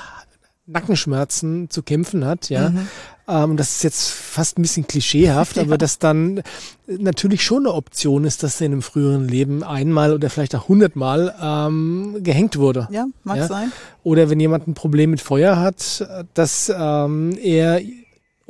Nackenschmerzen 0.66 1.70
zu 1.70 1.82
kämpfen 1.82 2.24
hat, 2.24 2.50
ja, 2.50 2.70
mhm. 2.70 2.88
Ähm, 3.30 3.56
das 3.56 3.76
ist 3.76 3.84
jetzt 3.84 4.08
fast 4.10 4.58
ein 4.58 4.62
bisschen 4.62 4.86
klischeehaft, 4.86 5.56
ja. 5.56 5.62
aber 5.62 5.78
dass 5.78 5.98
dann 5.98 6.42
natürlich 6.86 7.44
schon 7.44 7.66
eine 7.66 7.74
Option 7.74 8.24
ist, 8.24 8.42
dass 8.42 8.60
er 8.60 8.66
in 8.66 8.72
einem 8.72 8.82
früheren 8.82 9.28
Leben 9.28 9.62
einmal 9.62 10.12
oder 10.12 10.28
vielleicht 10.30 10.54
auch 10.54 10.68
hundertmal 10.68 11.34
ähm, 11.40 12.16
gehängt 12.20 12.58
wurde. 12.58 12.88
Ja, 12.90 13.06
mag 13.22 13.36
ja? 13.36 13.46
sein. 13.46 13.72
Oder 14.02 14.30
wenn 14.30 14.40
jemand 14.40 14.66
ein 14.66 14.74
Problem 14.74 15.10
mit 15.10 15.20
Feuer 15.20 15.56
hat, 15.58 16.06
dass 16.34 16.72
ähm, 16.74 17.36
er 17.40 17.80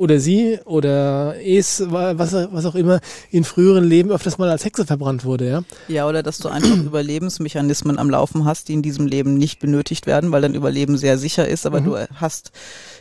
oder 0.01 0.19
sie 0.19 0.57
oder 0.65 1.35
es, 1.45 1.83
was, 1.85 2.33
was 2.33 2.65
auch 2.65 2.73
immer, 2.73 3.01
in 3.29 3.43
früheren 3.43 3.83
Leben 3.83 4.09
öfters 4.09 4.39
mal 4.39 4.49
als 4.49 4.65
Hexe 4.65 4.83
verbrannt 4.83 5.25
wurde, 5.25 5.47
ja? 5.47 5.63
Ja, 5.87 6.09
oder 6.09 6.23
dass 6.23 6.39
du 6.39 6.49
einfach 6.49 6.75
Überlebensmechanismen 6.85 7.99
am 7.99 8.09
Laufen 8.09 8.45
hast, 8.45 8.67
die 8.67 8.73
in 8.73 8.81
diesem 8.81 9.05
Leben 9.05 9.35
nicht 9.35 9.59
benötigt 9.59 10.07
werden, 10.07 10.31
weil 10.31 10.41
dein 10.41 10.55
Überleben 10.55 10.97
sehr 10.97 11.19
sicher 11.19 11.47
ist, 11.47 11.67
aber 11.67 11.81
mhm. 11.81 11.85
du 11.85 11.97
hast 12.15 12.51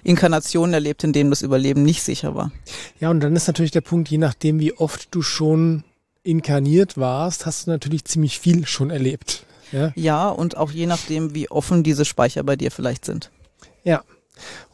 Inkarnationen 0.05 0.75
erlebt, 0.75 1.03
in 1.03 1.15
denen 1.15 1.31
das 1.31 1.41
Überleben 1.41 1.85
nicht 1.85 2.03
sicher 2.03 2.35
war. 2.35 2.53
Ja, 3.01 3.09
und 3.09 3.21
dann 3.21 3.35
ist 3.35 3.47
natürlich 3.47 3.71
der 3.71 3.81
Punkt, 3.81 4.11
je 4.11 4.19
nachdem, 4.19 4.61
wie 4.61 4.75
oft 4.75 5.09
du 5.11 5.23
schon 5.23 5.85
inkarniert 6.23 6.99
warst, 6.99 7.47
hast 7.47 7.67
du 7.67 7.71
natürlich 7.71 8.05
ziemlich 8.05 8.39
viel 8.39 8.67
schon 8.67 8.91
erlebt. 8.91 9.47
Ja, 9.73 9.93
ja 9.95 10.29
und 10.29 10.59
auch 10.59 10.71
je 10.71 10.85
nachdem, 10.85 11.35
wie 11.35 11.51
offen 11.51 11.83
diese 11.83 12.05
Speicher 12.05 12.43
bei 12.43 12.57
dir 12.57 12.71
vielleicht 12.71 13.07
sind. 13.07 13.31
Ja. 13.85 14.03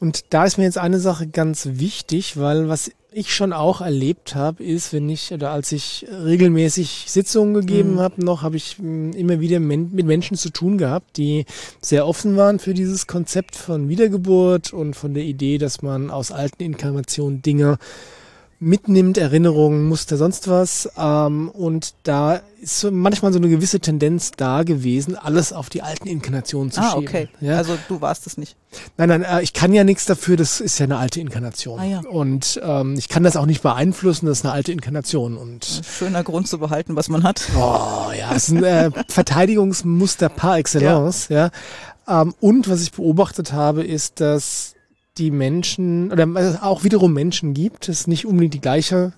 Und 0.00 0.26
da 0.30 0.44
ist 0.44 0.58
mir 0.58 0.64
jetzt 0.64 0.78
eine 0.78 1.00
Sache 1.00 1.26
ganz 1.26 1.68
wichtig, 1.72 2.36
weil 2.36 2.68
was 2.68 2.90
ich 3.16 3.34
schon 3.34 3.54
auch 3.54 3.80
erlebt 3.80 4.34
habe, 4.34 4.62
ist, 4.62 4.92
wenn 4.92 5.08
ich 5.08 5.32
oder 5.32 5.50
als 5.50 5.72
ich 5.72 6.06
regelmäßig 6.10 7.06
Sitzungen 7.08 7.54
gegeben 7.54 7.94
mhm. 7.94 8.00
habe, 8.00 8.22
noch 8.22 8.42
habe 8.42 8.58
ich 8.58 8.76
hm, 8.76 9.12
immer 9.12 9.40
wieder 9.40 9.58
mit 9.58 10.04
Menschen 10.04 10.36
zu 10.36 10.50
tun 10.50 10.76
gehabt, 10.76 11.16
die 11.16 11.46
sehr 11.80 12.06
offen 12.06 12.36
waren 12.36 12.58
für 12.58 12.74
dieses 12.74 13.06
Konzept 13.06 13.56
von 13.56 13.88
Wiedergeburt 13.88 14.74
und 14.74 14.94
von 14.94 15.14
der 15.14 15.22
Idee, 15.22 15.56
dass 15.56 15.80
man 15.80 16.10
aus 16.10 16.30
alten 16.30 16.62
Inkarnationen 16.62 17.40
Dinge 17.40 17.78
mitnimmt, 18.58 19.18
Erinnerungen, 19.18 19.86
Muster, 19.88 20.16
sonst 20.16 20.48
was. 20.48 20.88
Ähm, 20.96 21.50
und 21.50 21.94
da 22.04 22.40
ist 22.60 22.80
so 22.80 22.90
manchmal 22.90 23.32
so 23.32 23.38
eine 23.38 23.48
gewisse 23.48 23.80
Tendenz 23.80 24.32
da 24.36 24.62
gewesen, 24.62 25.16
alles 25.16 25.52
auf 25.52 25.68
die 25.68 25.82
alten 25.82 26.08
Inkarnationen 26.08 26.70
zu 26.70 26.80
ah, 26.80 26.92
schieben. 26.92 27.08
okay. 27.08 27.28
Ja? 27.40 27.58
Also 27.58 27.76
du 27.88 28.00
warst 28.00 28.26
es 28.26 28.38
nicht. 28.38 28.56
Nein, 28.96 29.08
nein, 29.08 29.22
äh, 29.22 29.42
ich 29.42 29.52
kann 29.52 29.72
ja 29.72 29.84
nichts 29.84 30.06
dafür, 30.06 30.36
das 30.36 30.60
ist 30.60 30.78
ja 30.78 30.84
eine 30.84 30.96
alte 30.96 31.20
Inkarnation. 31.20 31.80
Ah, 31.80 31.84
ja. 31.84 32.00
Und 32.00 32.60
ähm, 32.62 32.94
ich 32.96 33.08
kann 33.08 33.22
das 33.22 33.36
auch 33.36 33.46
nicht 33.46 33.62
beeinflussen, 33.62 34.26
das 34.26 34.38
ist 34.38 34.44
eine 34.44 34.54
alte 34.54 34.72
Inkarnation. 34.72 35.36
Und 35.36 35.82
Schöner 35.86 36.24
Grund 36.24 36.48
zu 36.48 36.58
behalten, 36.58 36.96
was 36.96 37.08
man 37.08 37.22
hat. 37.22 37.48
Oh 37.56 38.10
ja, 38.18 38.32
es 38.34 38.48
ist 38.48 38.56
ein 38.56 38.64
äh, 38.64 38.90
Verteidigungsmuster 39.08 40.28
par 40.28 40.58
excellence, 40.58 41.28
ja. 41.28 41.50
ja. 42.06 42.22
Ähm, 42.22 42.34
und 42.40 42.68
was 42.68 42.82
ich 42.82 42.92
beobachtet 42.92 43.52
habe, 43.52 43.84
ist, 43.84 44.20
dass 44.20 44.75
die 45.18 45.30
Menschen, 45.30 46.12
oder 46.12 46.26
es 46.36 46.62
auch 46.62 46.84
wiederum 46.84 47.12
Menschen 47.12 47.54
gibt, 47.54 47.88
es 47.88 48.00
ist 48.00 48.08
nicht 48.08 48.26
unbedingt 48.26 48.54
die 48.54 48.60
gleiche 48.60 49.12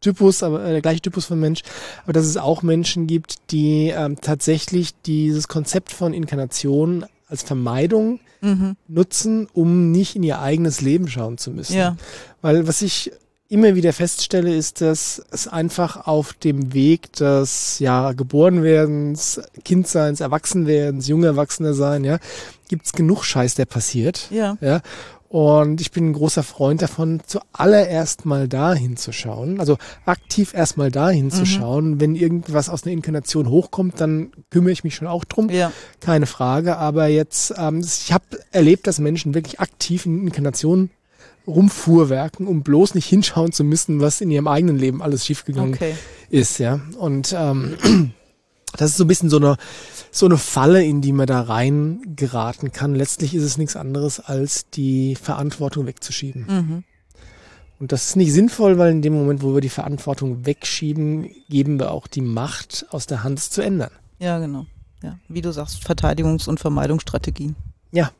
Typus, 0.00 0.42
aber 0.42 0.64
äh, 0.64 0.72
der 0.72 0.80
gleiche 0.80 1.02
Typus 1.02 1.26
von 1.26 1.38
Mensch, 1.38 1.62
aber 2.04 2.12
dass 2.12 2.26
es 2.26 2.36
auch 2.36 2.62
Menschen 2.62 3.06
gibt, 3.06 3.50
die 3.50 3.92
ähm, 3.94 4.16
tatsächlich 4.20 4.94
dieses 5.02 5.48
Konzept 5.48 5.92
von 5.92 6.14
Inkarnation 6.14 7.04
als 7.28 7.42
Vermeidung 7.42 8.20
mhm. 8.40 8.76
nutzen, 8.88 9.46
um 9.52 9.92
nicht 9.92 10.16
in 10.16 10.22
ihr 10.22 10.40
eigenes 10.40 10.80
Leben 10.80 11.08
schauen 11.08 11.38
zu 11.38 11.50
müssen. 11.50 11.76
Ja. 11.76 11.96
Weil 12.40 12.66
was 12.66 12.82
ich 12.82 13.12
immer 13.48 13.74
wieder 13.74 13.92
feststelle, 13.92 14.54
ist, 14.54 14.80
dass 14.80 15.20
es 15.32 15.48
einfach 15.48 16.06
auf 16.06 16.32
dem 16.34 16.72
Weg 16.72 17.12
des 17.14 17.80
ja 17.80 18.12
Geborenwerdens, 18.12 19.40
Kindseins, 19.64 20.20
Erwachsenwerdens, 20.20 21.08
junge 21.08 21.26
Erwachsene 21.26 21.74
sein, 21.74 22.04
ja, 22.04 22.18
gibt's 22.68 22.92
genug 22.92 23.24
Scheiß, 23.24 23.56
der 23.56 23.66
passiert. 23.66 24.28
Ja. 24.30 24.56
ja. 24.60 24.80
Und 25.30 25.80
ich 25.80 25.92
bin 25.92 26.10
ein 26.10 26.12
großer 26.12 26.42
Freund 26.42 26.82
davon, 26.82 27.20
zuallererst 27.24 28.26
mal 28.26 28.48
da 28.48 28.74
hinzuschauen, 28.74 29.60
also 29.60 29.78
aktiv 30.04 30.54
erstmal 30.54 30.90
da 30.90 31.08
hinzuschauen. 31.08 31.90
Mhm. 31.92 32.00
Wenn 32.00 32.16
irgendwas 32.16 32.68
aus 32.68 32.82
einer 32.82 32.92
Inkarnation 32.94 33.48
hochkommt, 33.48 34.00
dann 34.00 34.32
kümmere 34.50 34.72
ich 34.72 34.82
mich 34.82 34.96
schon 34.96 35.06
auch 35.06 35.24
drum. 35.24 35.48
Ja. 35.48 35.70
Keine 36.00 36.26
Frage. 36.26 36.78
Aber 36.78 37.06
jetzt, 37.06 37.54
ähm, 37.56 37.78
ich 37.78 38.12
habe 38.12 38.24
erlebt, 38.50 38.88
dass 38.88 38.98
Menschen 38.98 39.32
wirklich 39.32 39.60
aktiv 39.60 40.04
in 40.04 40.26
Inkarnationen 40.26 40.90
rumfuhrwerken, 41.46 42.48
um 42.48 42.64
bloß 42.64 42.96
nicht 42.96 43.06
hinschauen 43.06 43.52
zu 43.52 43.62
müssen, 43.62 44.00
was 44.00 44.20
in 44.20 44.32
ihrem 44.32 44.48
eigenen 44.48 44.78
Leben 44.78 45.00
alles 45.00 45.24
schiefgegangen 45.24 45.74
okay. 45.74 45.94
ist, 46.28 46.58
ja. 46.58 46.80
Und 46.98 47.36
ähm, 47.38 48.14
das 48.76 48.90
ist 48.90 48.96
so 48.96 49.04
ein 49.04 49.08
bisschen 49.08 49.30
so 49.30 49.36
eine 49.36 49.56
so 50.10 50.26
eine 50.26 50.38
Falle, 50.38 50.84
in 50.84 51.00
die 51.00 51.12
man 51.12 51.26
da 51.26 51.42
rein 51.42 52.00
geraten 52.16 52.72
kann. 52.72 52.94
Letztlich 52.94 53.34
ist 53.34 53.44
es 53.44 53.58
nichts 53.58 53.76
anderes, 53.76 54.20
als 54.20 54.68
die 54.70 55.14
Verantwortung 55.14 55.86
wegzuschieben. 55.86 56.46
Mhm. 56.48 56.84
Und 57.78 57.92
das 57.92 58.08
ist 58.08 58.16
nicht 58.16 58.32
sinnvoll, 58.32 58.76
weil 58.76 58.90
in 58.90 59.02
dem 59.02 59.14
Moment, 59.14 59.42
wo 59.42 59.54
wir 59.54 59.60
die 59.60 59.70
Verantwortung 59.70 60.44
wegschieben, 60.44 61.30
geben 61.48 61.78
wir 61.78 61.92
auch 61.92 62.06
die 62.06 62.20
Macht 62.20 62.86
aus 62.90 63.06
der 63.06 63.22
Hand, 63.22 63.38
es 63.38 63.50
zu 63.50 63.62
ändern. 63.62 63.90
Ja, 64.18 64.38
genau. 64.38 64.66
Ja, 65.02 65.18
wie 65.28 65.40
du 65.40 65.50
sagst, 65.50 65.82
Verteidigungs- 65.82 66.48
und 66.48 66.60
Vermeidungsstrategien. 66.60 67.56
Ja. 67.90 68.12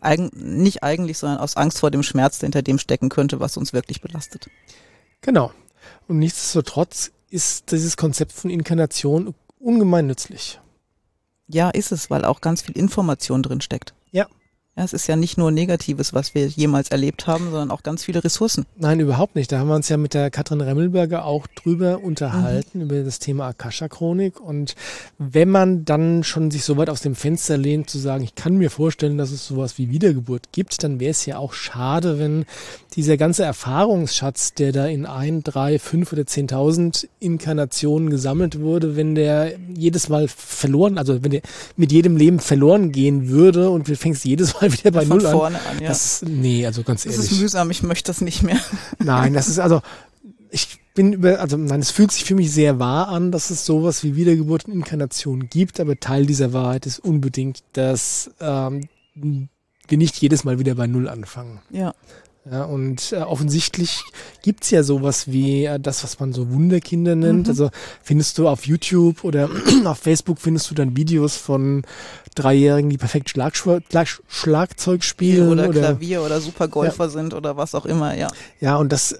Eigen, 0.00 0.30
nicht 0.34 0.82
eigentlich, 0.82 1.18
sondern 1.18 1.38
aus 1.38 1.56
Angst 1.56 1.78
vor 1.78 1.90
dem 1.90 2.02
Schmerz, 2.02 2.38
der 2.38 2.48
hinter 2.48 2.62
dem 2.62 2.78
stecken 2.78 3.08
könnte, 3.08 3.38
was 3.38 3.56
uns 3.56 3.72
wirklich 3.72 4.00
belastet. 4.00 4.48
Genau. 5.20 5.52
Und 6.08 6.18
nichtsdestotrotz 6.18 7.12
ist 7.30 7.70
dieses 7.70 7.96
Konzept 7.96 8.32
von 8.32 8.50
Inkarnation 8.50 9.34
ungemein 9.60 10.06
nützlich. 10.06 10.60
Ja, 11.46 11.70
ist 11.70 11.92
es, 11.92 12.10
weil 12.10 12.24
auch 12.24 12.40
ganz 12.40 12.62
viel 12.62 12.76
Information 12.76 13.42
drin 13.42 13.60
steckt. 13.60 13.94
Ja. 14.10 14.26
Ja, 14.78 14.84
es 14.84 14.92
ist 14.92 15.08
ja 15.08 15.16
nicht 15.16 15.36
nur 15.36 15.50
Negatives, 15.50 16.14
was 16.14 16.36
wir 16.36 16.46
jemals 16.46 16.90
erlebt 16.90 17.26
haben, 17.26 17.46
sondern 17.46 17.72
auch 17.72 17.82
ganz 17.82 18.04
viele 18.04 18.22
Ressourcen. 18.22 18.64
Nein, 18.76 19.00
überhaupt 19.00 19.34
nicht. 19.34 19.50
Da 19.50 19.58
haben 19.58 19.66
wir 19.66 19.74
uns 19.74 19.88
ja 19.88 19.96
mit 19.96 20.14
der 20.14 20.30
Katrin 20.30 20.60
Remmelberger 20.60 21.24
auch 21.24 21.48
drüber 21.48 22.00
unterhalten, 22.00 22.78
mhm. 22.78 22.84
über 22.84 23.02
das 23.02 23.18
Thema 23.18 23.48
Akasha-Chronik. 23.48 24.40
Und 24.40 24.76
wenn 25.18 25.50
man 25.50 25.84
dann 25.84 26.22
schon 26.22 26.52
sich 26.52 26.62
so 26.62 26.76
weit 26.76 26.90
aus 26.90 27.00
dem 27.00 27.16
Fenster 27.16 27.56
lehnt, 27.56 27.90
zu 27.90 27.98
sagen, 27.98 28.22
ich 28.22 28.36
kann 28.36 28.56
mir 28.56 28.70
vorstellen, 28.70 29.18
dass 29.18 29.32
es 29.32 29.48
sowas 29.48 29.78
wie 29.78 29.90
Wiedergeburt 29.90 30.52
gibt, 30.52 30.80
dann 30.84 31.00
wäre 31.00 31.10
es 31.10 31.26
ja 31.26 31.38
auch 31.38 31.54
schade, 31.54 32.20
wenn 32.20 32.46
dieser 32.94 33.16
ganze 33.16 33.42
Erfahrungsschatz, 33.42 34.54
der 34.54 34.70
da 34.70 34.86
in 34.86 35.06
ein, 35.06 35.42
drei, 35.42 35.80
fünf 35.80 36.12
oder 36.12 36.24
zehntausend 36.24 37.08
Inkarnationen 37.18 38.10
gesammelt 38.10 38.60
wurde, 38.60 38.94
wenn 38.94 39.16
der 39.16 39.54
jedes 39.74 40.08
Mal 40.08 40.28
verloren, 40.28 40.98
also 40.98 41.24
wenn 41.24 41.32
der 41.32 41.42
mit 41.76 41.90
jedem 41.90 42.16
Leben 42.16 42.38
verloren 42.38 42.92
gehen 42.92 43.28
würde 43.28 43.70
und 43.70 43.88
du 43.88 43.96
fängst 43.96 44.24
jedes 44.24 44.54
Mal 44.54 44.67
wieder 44.72 44.90
bei 44.90 45.06
Von 45.06 45.18
Null 45.18 45.30
vorne 45.30 45.58
an. 45.60 45.76
an 45.76 45.82
ja. 45.82 45.88
Das, 45.88 46.22
nee, 46.22 46.64
also 46.66 46.82
ganz 46.82 47.04
das 47.04 47.14
ehrlich. 47.14 47.32
ist 47.32 47.40
mühsam, 47.40 47.70
ich 47.70 47.82
möchte 47.82 48.08
das 48.08 48.20
nicht 48.20 48.42
mehr. 48.42 48.60
Nein, 48.98 49.34
das 49.34 49.48
ist 49.48 49.58
also, 49.58 49.82
ich 50.50 50.78
bin 50.94 51.12
über, 51.12 51.40
also 51.40 51.56
nein, 51.56 51.78
es 51.78 51.92
fühlt 51.92 52.10
sich 52.10 52.24
für 52.24 52.34
mich 52.34 52.50
sehr 52.50 52.80
wahr 52.80 53.08
an, 53.08 53.30
dass 53.30 53.50
es 53.50 53.64
sowas 53.64 54.02
wie 54.02 54.16
Wiedergeburt 54.16 54.64
und 54.64 54.72
Inkarnation 54.72 55.48
gibt, 55.48 55.78
aber 55.78 56.00
Teil 56.00 56.26
dieser 56.26 56.52
Wahrheit 56.52 56.86
ist 56.86 56.98
unbedingt, 56.98 57.62
dass 57.74 58.32
ähm, 58.40 58.88
wir 59.14 59.98
nicht 59.98 60.16
jedes 60.16 60.42
Mal 60.42 60.58
wieder 60.58 60.74
bei 60.74 60.88
Null 60.88 61.08
anfangen. 61.08 61.60
Ja. 61.70 61.94
Ja, 62.50 62.64
und 62.64 63.12
äh, 63.12 63.16
offensichtlich 63.16 64.02
gibt's 64.42 64.70
ja 64.70 64.82
sowas 64.82 65.30
wie 65.30 65.66
äh, 65.66 65.78
das, 65.78 66.02
was 66.02 66.18
man 66.18 66.32
so 66.32 66.50
Wunderkinder 66.50 67.14
nennt. 67.14 67.46
Mhm. 67.46 67.50
Also 67.50 67.70
findest 68.02 68.38
du 68.38 68.48
auf 68.48 68.66
YouTube 68.66 69.24
oder 69.24 69.50
auf 69.84 69.98
Facebook 69.98 70.38
findest 70.38 70.70
du 70.70 70.74
dann 70.74 70.96
Videos 70.96 71.36
von 71.36 71.82
Dreijährigen, 72.34 72.88
die 72.88 72.96
perfekt 72.96 73.28
Schlagschw 73.28 73.80
Schlag 73.90 74.08
Schlagzeug 74.28 75.04
spielen. 75.04 75.50
Oder, 75.50 75.68
oder 75.68 75.80
Klavier 75.80 76.22
oder 76.22 76.40
Supergolfer 76.40 77.04
ja. 77.04 77.10
sind 77.10 77.34
oder 77.34 77.56
was 77.56 77.74
auch 77.74 77.84
immer, 77.84 78.16
ja. 78.16 78.28
Ja, 78.60 78.76
und 78.76 78.92
das, 78.92 79.12
äh, 79.12 79.18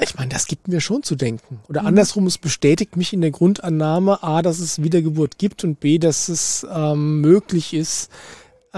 ich 0.00 0.16
meine, 0.16 0.30
das 0.30 0.46
gibt 0.46 0.66
mir 0.66 0.80
schon 0.80 1.02
zu 1.02 1.14
denken. 1.14 1.60
Oder 1.68 1.82
mhm. 1.82 1.88
andersrum, 1.88 2.26
es 2.26 2.38
bestätigt 2.38 2.96
mich 2.96 3.12
in 3.12 3.20
der 3.20 3.30
Grundannahme, 3.30 4.22
A, 4.22 4.42
dass 4.42 4.58
es 4.58 4.82
Wiedergeburt 4.82 5.38
gibt 5.38 5.62
und 5.62 5.78
B, 5.78 5.98
dass 5.98 6.28
es 6.28 6.66
ähm, 6.72 7.20
möglich 7.20 7.74
ist, 7.74 8.10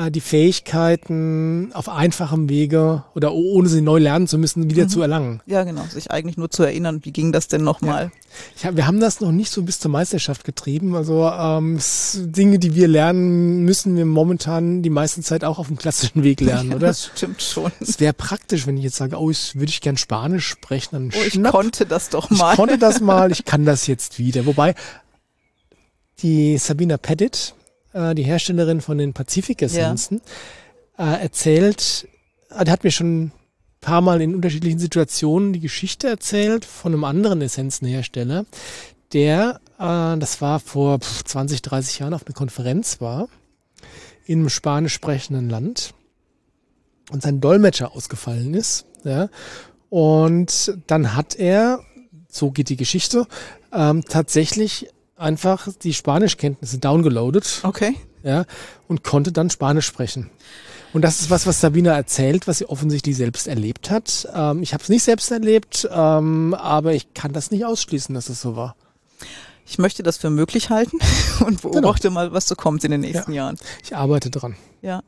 äh, 0.00 0.10
die 0.10 0.20
Fähigkeiten 0.20 1.70
auf 1.74 1.88
einfachem 1.88 2.48
Wege 2.48 3.04
oder 3.14 3.32
ohne 3.32 3.68
sie 3.68 3.80
neu 3.80 3.98
lernen 3.98 4.26
zu 4.26 4.38
müssen, 4.38 4.70
wieder 4.70 4.84
mhm. 4.84 4.88
zu 4.88 5.02
erlangen. 5.02 5.40
Ja, 5.46 5.64
genau. 5.64 5.84
Sich 5.84 6.10
eigentlich 6.10 6.36
nur 6.36 6.50
zu 6.50 6.62
erinnern, 6.62 7.00
wie 7.04 7.12
ging 7.12 7.32
das 7.32 7.48
denn 7.48 7.62
nochmal? 7.62 8.10
Ja. 8.62 8.76
wir 8.76 8.86
haben 8.86 9.00
das 9.00 9.20
noch 9.20 9.32
nicht 9.32 9.50
so 9.50 9.62
bis 9.62 9.80
zur 9.80 9.90
Meisterschaft 9.90 10.44
getrieben. 10.44 10.94
Also 10.94 11.28
ähm, 11.28 11.78
Dinge, 12.14 12.58
die 12.58 12.74
wir 12.74 12.88
lernen, 12.88 13.64
müssen 13.64 13.96
wir 13.96 14.06
momentan 14.06 14.82
die 14.82 14.90
meiste 14.90 15.22
Zeit 15.22 15.44
auch 15.44 15.58
auf 15.58 15.68
dem 15.68 15.76
klassischen 15.76 16.22
Weg 16.22 16.40
lernen, 16.40 16.72
oder? 16.74 16.88
das 16.88 17.10
stimmt 17.14 17.42
schon. 17.42 17.72
Es 17.80 18.00
wäre 18.00 18.12
praktisch, 18.12 18.66
wenn 18.66 18.76
ich 18.76 18.84
jetzt 18.84 18.96
sage, 18.96 19.20
oh, 19.20 19.30
ich 19.30 19.56
würde 19.56 19.70
ich 19.70 19.80
gern 19.80 19.96
Spanisch 19.96 20.46
sprechen. 20.46 20.90
Dann 20.92 21.10
oh, 21.14 21.22
ich 21.26 21.34
schnapp. 21.34 21.52
konnte 21.52 21.86
das 21.86 22.08
doch 22.08 22.30
mal. 22.30 22.52
Ich 22.52 22.56
konnte 22.56 22.78
das 22.78 23.00
mal, 23.00 23.30
ich 23.32 23.44
kann 23.44 23.64
das 23.64 23.86
jetzt 23.86 24.18
wieder. 24.18 24.46
Wobei 24.46 24.74
die 26.22 26.58
Sabina 26.58 26.98
Pettit, 26.98 27.54
äh, 27.92 28.14
die 28.14 28.22
Herstellerin 28.22 28.80
von 28.80 28.98
den 28.98 29.12
Pazifik-Essenzen, 29.12 30.20
ja. 30.98 31.16
äh, 31.16 31.22
erzählt, 31.22 32.08
äh, 32.50 32.64
die 32.64 32.70
hat 32.70 32.84
mir 32.84 32.90
schon 32.90 33.24
ein 33.24 33.32
paar 33.80 34.00
Mal 34.00 34.20
in 34.20 34.34
unterschiedlichen 34.34 34.78
Situationen 34.78 35.52
die 35.52 35.60
Geschichte 35.60 36.08
erzählt 36.08 36.64
von 36.64 36.92
einem 36.92 37.04
anderen 37.04 37.42
Essenzenhersteller, 37.42 38.44
der, 39.12 39.60
äh, 39.78 40.18
das 40.18 40.40
war 40.40 40.60
vor 40.60 41.00
20, 41.00 41.62
30 41.62 41.98
Jahren 42.00 42.14
auf 42.14 42.26
einer 42.26 42.34
Konferenz 42.34 43.00
war, 43.00 43.28
in 44.24 44.40
einem 44.40 44.48
spanisch 44.50 44.94
sprechenden 44.94 45.48
Land 45.48 45.94
und 47.10 47.22
sein 47.22 47.40
Dolmetscher 47.40 47.94
ausgefallen 47.94 48.54
ist. 48.54 48.86
Ja, 49.02 49.28
und 49.88 50.74
dann 50.86 51.16
hat 51.16 51.34
er, 51.36 51.80
so 52.28 52.50
geht 52.50 52.68
die 52.68 52.76
Geschichte, 52.76 53.26
ähm, 53.72 54.04
tatsächlich 54.08 54.88
einfach 55.20 55.68
die 55.82 55.94
Spanischkenntnisse 55.94 56.78
downgeloadet. 56.78 57.60
Okay. 57.62 57.94
Ja, 58.22 58.44
und 58.88 59.02
konnte 59.04 59.32
dann 59.32 59.48
Spanisch 59.50 59.86
sprechen. 59.86 60.30
Und 60.92 61.02
das 61.02 61.20
ist 61.20 61.30
was, 61.30 61.46
was 61.46 61.60
Sabina 61.60 61.94
erzählt, 61.94 62.46
was 62.46 62.58
sie 62.58 62.66
offensichtlich 62.66 63.16
selbst 63.16 63.46
erlebt 63.46 63.90
hat. 63.90 64.28
Ähm, 64.34 64.62
ich 64.62 64.74
habe 64.74 64.82
es 64.82 64.88
nicht 64.88 65.04
selbst 65.04 65.30
erlebt, 65.30 65.88
ähm, 65.90 66.54
aber 66.54 66.92
ich 66.94 67.14
kann 67.14 67.32
das 67.32 67.50
nicht 67.50 67.64
ausschließen, 67.64 68.14
dass 68.14 68.28
es 68.28 68.40
so 68.40 68.56
war. 68.56 68.76
Ich 69.64 69.78
möchte 69.78 70.02
das 70.02 70.16
für 70.16 70.30
möglich 70.30 70.68
halten 70.70 70.98
und 71.46 71.62
beobachte 71.62 72.08
genau. 72.08 72.14
mal, 72.14 72.32
was 72.32 72.48
so 72.48 72.56
kommt 72.56 72.82
in 72.84 72.90
den 72.90 73.02
nächsten 73.02 73.32
ja. 73.32 73.44
Jahren. 73.44 73.58
Ich 73.84 73.94
arbeite 73.94 74.30
dran. 74.30 74.56
Ja. 74.82 75.02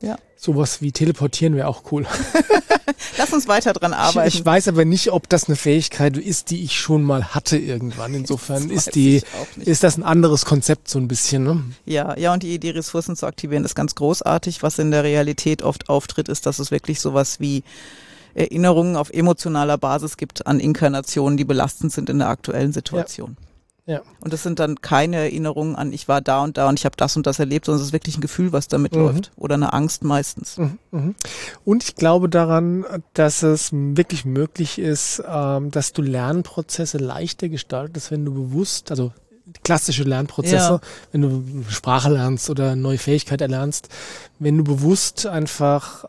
Ja. 0.00 0.16
Sowas 0.36 0.82
wie 0.82 0.92
teleportieren 0.92 1.56
wäre 1.56 1.68
auch 1.68 1.90
cool. 1.90 2.06
Lass 3.18 3.32
uns 3.32 3.48
weiter 3.48 3.72
dran 3.72 3.92
arbeiten. 3.92 4.28
Ich, 4.28 4.40
ich, 4.40 4.46
weiß 4.46 4.68
aber 4.68 4.84
nicht, 4.84 5.12
ob 5.12 5.28
das 5.28 5.48
eine 5.48 5.56
Fähigkeit 5.56 6.16
ist, 6.16 6.50
die 6.50 6.62
ich 6.64 6.78
schon 6.78 7.02
mal 7.02 7.34
hatte 7.34 7.56
irgendwann. 7.56 8.14
Insofern 8.14 8.70
ist 8.70 8.94
die, 8.94 9.22
ist 9.58 9.82
das 9.82 9.96
ein 9.96 10.02
anderes 10.02 10.44
Konzept 10.44 10.88
so 10.88 10.98
ein 10.98 11.08
bisschen. 11.08 11.44
Ne? 11.44 11.64
Ja, 11.86 12.16
ja, 12.18 12.32
und 12.32 12.42
die 12.42 12.54
Idee, 12.54 12.70
Ressourcen 12.70 13.16
zu 13.16 13.26
aktivieren, 13.26 13.64
ist 13.64 13.74
ganz 13.74 13.94
großartig. 13.94 14.62
Was 14.62 14.78
in 14.78 14.90
der 14.90 15.04
Realität 15.04 15.62
oft 15.62 15.88
auftritt, 15.88 16.28
ist, 16.28 16.46
dass 16.46 16.58
es 16.58 16.70
wirklich 16.70 17.00
sowas 17.00 17.40
wie 17.40 17.62
Erinnerungen 18.34 18.96
auf 18.96 19.10
emotionaler 19.10 19.78
Basis 19.78 20.16
gibt 20.16 20.46
an 20.46 20.60
Inkarnationen, 20.60 21.36
die 21.36 21.44
belastend 21.44 21.92
sind 21.92 22.10
in 22.10 22.18
der 22.18 22.28
aktuellen 22.28 22.72
Situation. 22.72 23.36
Ja. 23.38 23.53
Ja. 23.86 24.00
Und 24.20 24.32
das 24.32 24.42
sind 24.42 24.58
dann 24.60 24.80
keine 24.80 25.16
Erinnerungen 25.16 25.76
an, 25.76 25.92
ich 25.92 26.08
war 26.08 26.22
da 26.22 26.42
und 26.42 26.56
da 26.56 26.68
und 26.68 26.78
ich 26.78 26.86
habe 26.86 26.96
das 26.96 27.16
und 27.16 27.26
das 27.26 27.38
erlebt, 27.38 27.66
sondern 27.66 27.82
es 27.82 27.88
ist 27.88 27.92
wirklich 27.92 28.16
ein 28.16 28.22
Gefühl, 28.22 28.52
was 28.52 28.66
damit 28.68 28.94
mhm. 28.94 29.02
läuft. 29.02 29.32
Oder 29.36 29.54
eine 29.54 29.72
Angst 29.74 30.04
meistens. 30.04 30.56
Mhm. 30.56 30.78
mhm. 30.90 31.14
Und 31.64 31.84
ich 31.84 31.94
glaube 31.94 32.30
daran, 32.30 32.86
dass 33.12 33.42
es 33.42 33.70
wirklich 33.72 34.24
möglich 34.24 34.78
ist, 34.78 35.22
ähm, 35.28 35.70
dass 35.70 35.92
du 35.92 36.00
Lernprozesse 36.00 36.96
leichter 36.98 37.50
gestaltest, 37.50 38.10
wenn 38.10 38.24
du 38.24 38.32
bewusst, 38.32 38.90
also 38.90 39.12
klassische 39.62 40.04
Lernprozesse, 40.04 40.56
ja. 40.56 40.80
wenn 41.12 41.20
du 41.20 41.64
Sprache 41.68 42.10
lernst 42.10 42.48
oder 42.48 42.76
neue 42.76 42.98
Fähigkeit 42.98 43.42
erlernst, 43.42 43.88
wenn 44.38 44.56
du 44.56 44.64
bewusst 44.64 45.26
einfach 45.26 46.06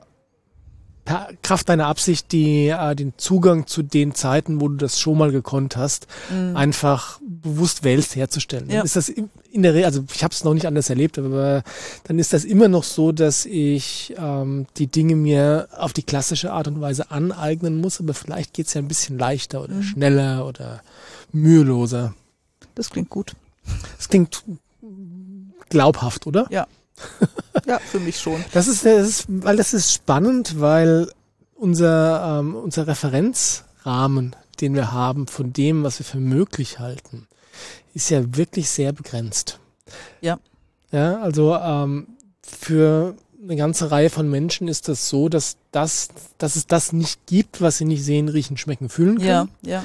per 1.05 1.29
Kraft 1.43 1.69
deiner 1.69 1.85
Absicht 1.85 2.31
die, 2.31 2.67
äh, 2.67 2.95
den 2.95 3.13
Zugang 3.17 3.67
zu 3.67 3.83
den 3.83 4.15
Zeiten, 4.15 4.59
wo 4.59 4.67
du 4.67 4.75
das 4.75 4.99
schon 4.99 5.17
mal 5.17 5.31
gekonnt 5.31 5.77
hast, 5.77 6.07
mhm. 6.29 6.57
einfach 6.57 7.19
bewusst 7.21 7.83
wählst 7.83 8.15
herzustellen. 8.15 8.69
Ja. 8.69 8.81
Ist 8.81 8.95
das 8.95 9.09
in 9.09 9.29
der 9.61 9.73
Regel, 9.73 9.85
also 9.85 10.03
ich 10.13 10.23
habe 10.23 10.33
es 10.33 10.43
noch 10.43 10.55
nicht 10.55 10.65
anders 10.65 10.89
erlebt, 10.89 11.19
aber 11.19 11.63
dann 12.05 12.17
ist 12.17 12.33
das 12.33 12.43
immer 12.43 12.67
noch 12.67 12.83
so, 12.83 13.11
dass 13.11 13.45
ich 13.45 14.15
ähm, 14.17 14.65
die 14.77 14.87
Dinge 14.87 15.15
mir 15.15 15.69
auf 15.77 15.93
die 15.93 16.03
klassische 16.03 16.51
Art 16.51 16.67
und 16.67 16.81
Weise 16.81 17.11
aneignen 17.11 17.79
muss, 17.79 17.99
aber 17.99 18.15
vielleicht 18.15 18.53
geht's 18.53 18.73
ja 18.73 18.81
ein 18.81 18.87
bisschen 18.87 19.17
leichter 19.19 19.61
oder 19.61 19.75
mhm. 19.75 19.83
schneller 19.83 20.47
oder 20.47 20.81
müheloser. 21.31 22.15
Das 22.73 22.89
klingt 22.89 23.09
gut. 23.09 23.33
Das 23.97 24.09
klingt 24.09 24.43
glaubhaft, 25.69 26.27
oder? 26.27 26.47
Ja. 26.49 26.67
Ja, 27.65 27.79
für 27.79 27.99
mich 27.99 28.19
schon. 28.19 28.43
Das 28.51 28.67
ist, 28.67 28.85
das 28.85 29.07
ist, 29.07 29.25
weil 29.27 29.57
das 29.57 29.73
ist 29.73 29.91
spannend, 29.91 30.59
weil 30.59 31.09
unser, 31.55 32.39
ähm, 32.39 32.55
unser 32.55 32.85
Referenzrahmen, 32.85 34.35
den 34.61 34.75
wir 34.75 34.91
haben 34.91 35.25
von 35.27 35.51
dem, 35.53 35.83
was 35.83 35.99
wir 35.99 36.05
für 36.05 36.19
möglich 36.19 36.79
halten, 36.79 37.27
ist 37.93 38.09
ja 38.09 38.35
wirklich 38.35 38.69
sehr 38.69 38.91
begrenzt. 38.91 39.59
Ja. 40.21 40.37
Ja, 40.91 41.19
also 41.21 41.55
ähm, 41.55 42.07
für 42.43 43.15
eine 43.41 43.55
ganze 43.55 43.91
Reihe 43.91 44.09
von 44.09 44.29
Menschen 44.29 44.67
ist 44.67 44.87
das 44.87 45.09
so, 45.09 45.29
dass 45.29 45.57
das, 45.71 46.09
dass 46.37 46.55
es 46.55 46.67
das 46.67 46.93
nicht 46.93 47.25
gibt, 47.25 47.61
was 47.61 47.77
sie 47.77 47.85
nicht 47.85 48.03
sehen, 48.03 48.29
riechen, 48.29 48.57
schmecken, 48.57 48.89
fühlen 48.89 49.17
können. 49.17 49.49
Ja, 49.61 49.83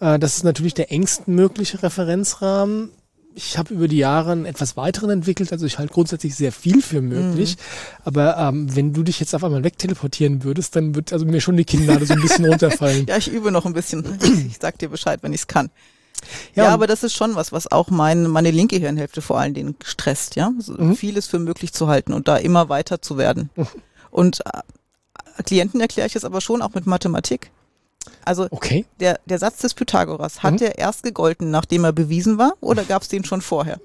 ja. 0.00 0.14
Äh, 0.14 0.18
das 0.18 0.36
ist 0.36 0.44
natürlich 0.44 0.74
der 0.74 0.92
engstmögliche 0.92 1.82
Referenzrahmen 1.82 2.90
ich 3.34 3.58
habe 3.58 3.74
über 3.74 3.88
die 3.88 3.98
Jahre 3.98 4.32
einen 4.32 4.44
etwas 4.44 4.76
weiteren 4.76 5.10
entwickelt, 5.10 5.52
also 5.52 5.66
ich 5.66 5.78
halte 5.78 5.92
grundsätzlich 5.92 6.34
sehr 6.34 6.52
viel 6.52 6.82
für 6.82 7.00
möglich. 7.00 7.56
Mhm. 7.56 8.02
Aber 8.04 8.36
ähm, 8.38 8.76
wenn 8.76 8.92
du 8.92 9.02
dich 9.02 9.20
jetzt 9.20 9.34
auf 9.34 9.44
einmal 9.44 9.64
wegteleportieren 9.64 10.44
würdest, 10.44 10.76
dann 10.76 10.94
wird 10.94 11.12
also 11.12 11.24
mir 11.24 11.40
schon 11.40 11.56
die 11.56 11.64
Kinnlade 11.64 12.06
so 12.06 12.14
ein 12.14 12.20
bisschen 12.20 12.44
runterfallen. 12.48 13.06
ja, 13.06 13.16
ich 13.16 13.28
übe 13.28 13.50
noch 13.50 13.66
ein 13.66 13.72
bisschen. 13.72 14.04
Ich 14.52 14.58
sag 14.60 14.78
dir 14.78 14.88
Bescheid, 14.88 15.20
wenn 15.22 15.32
ich 15.32 15.42
es 15.42 15.46
kann. 15.46 15.70
Ja, 16.54 16.64
ja 16.64 16.70
aber 16.70 16.86
das 16.86 17.02
ist 17.02 17.14
schon 17.14 17.34
was, 17.34 17.52
was 17.52 17.70
auch 17.70 17.90
mein, 17.90 18.28
meine 18.28 18.50
linke 18.50 18.76
Hirnhälfte 18.76 19.22
vor 19.22 19.38
allen 19.38 19.54
Dingen 19.54 19.76
stresst, 19.84 20.36
ja. 20.36 20.52
Also 20.56 20.74
mhm. 20.74 20.96
Vieles 20.96 21.26
für 21.26 21.38
möglich 21.38 21.72
zu 21.72 21.88
halten 21.88 22.12
und 22.12 22.28
da 22.28 22.36
immer 22.36 22.68
weiter 22.68 23.02
zu 23.02 23.18
werden. 23.18 23.50
Mhm. 23.56 23.66
Und 24.10 24.40
äh, 24.46 25.42
Klienten 25.42 25.80
erkläre 25.80 26.06
ich 26.06 26.16
es 26.16 26.24
aber 26.24 26.40
schon 26.40 26.62
auch 26.62 26.74
mit 26.74 26.86
Mathematik. 26.86 27.50
Also 28.24 28.46
okay. 28.50 28.84
der, 29.00 29.20
der 29.26 29.38
Satz 29.38 29.58
des 29.58 29.74
Pythagoras, 29.74 30.42
hat 30.42 30.54
mhm. 30.54 30.58
der 30.58 30.78
erst 30.78 31.02
gegolten, 31.02 31.50
nachdem 31.50 31.84
er 31.84 31.92
bewiesen 31.92 32.38
war, 32.38 32.54
oder 32.60 32.84
gab 32.88 33.02
es 33.02 33.08
den 33.08 33.24
schon 33.24 33.42
vorher? 33.42 33.80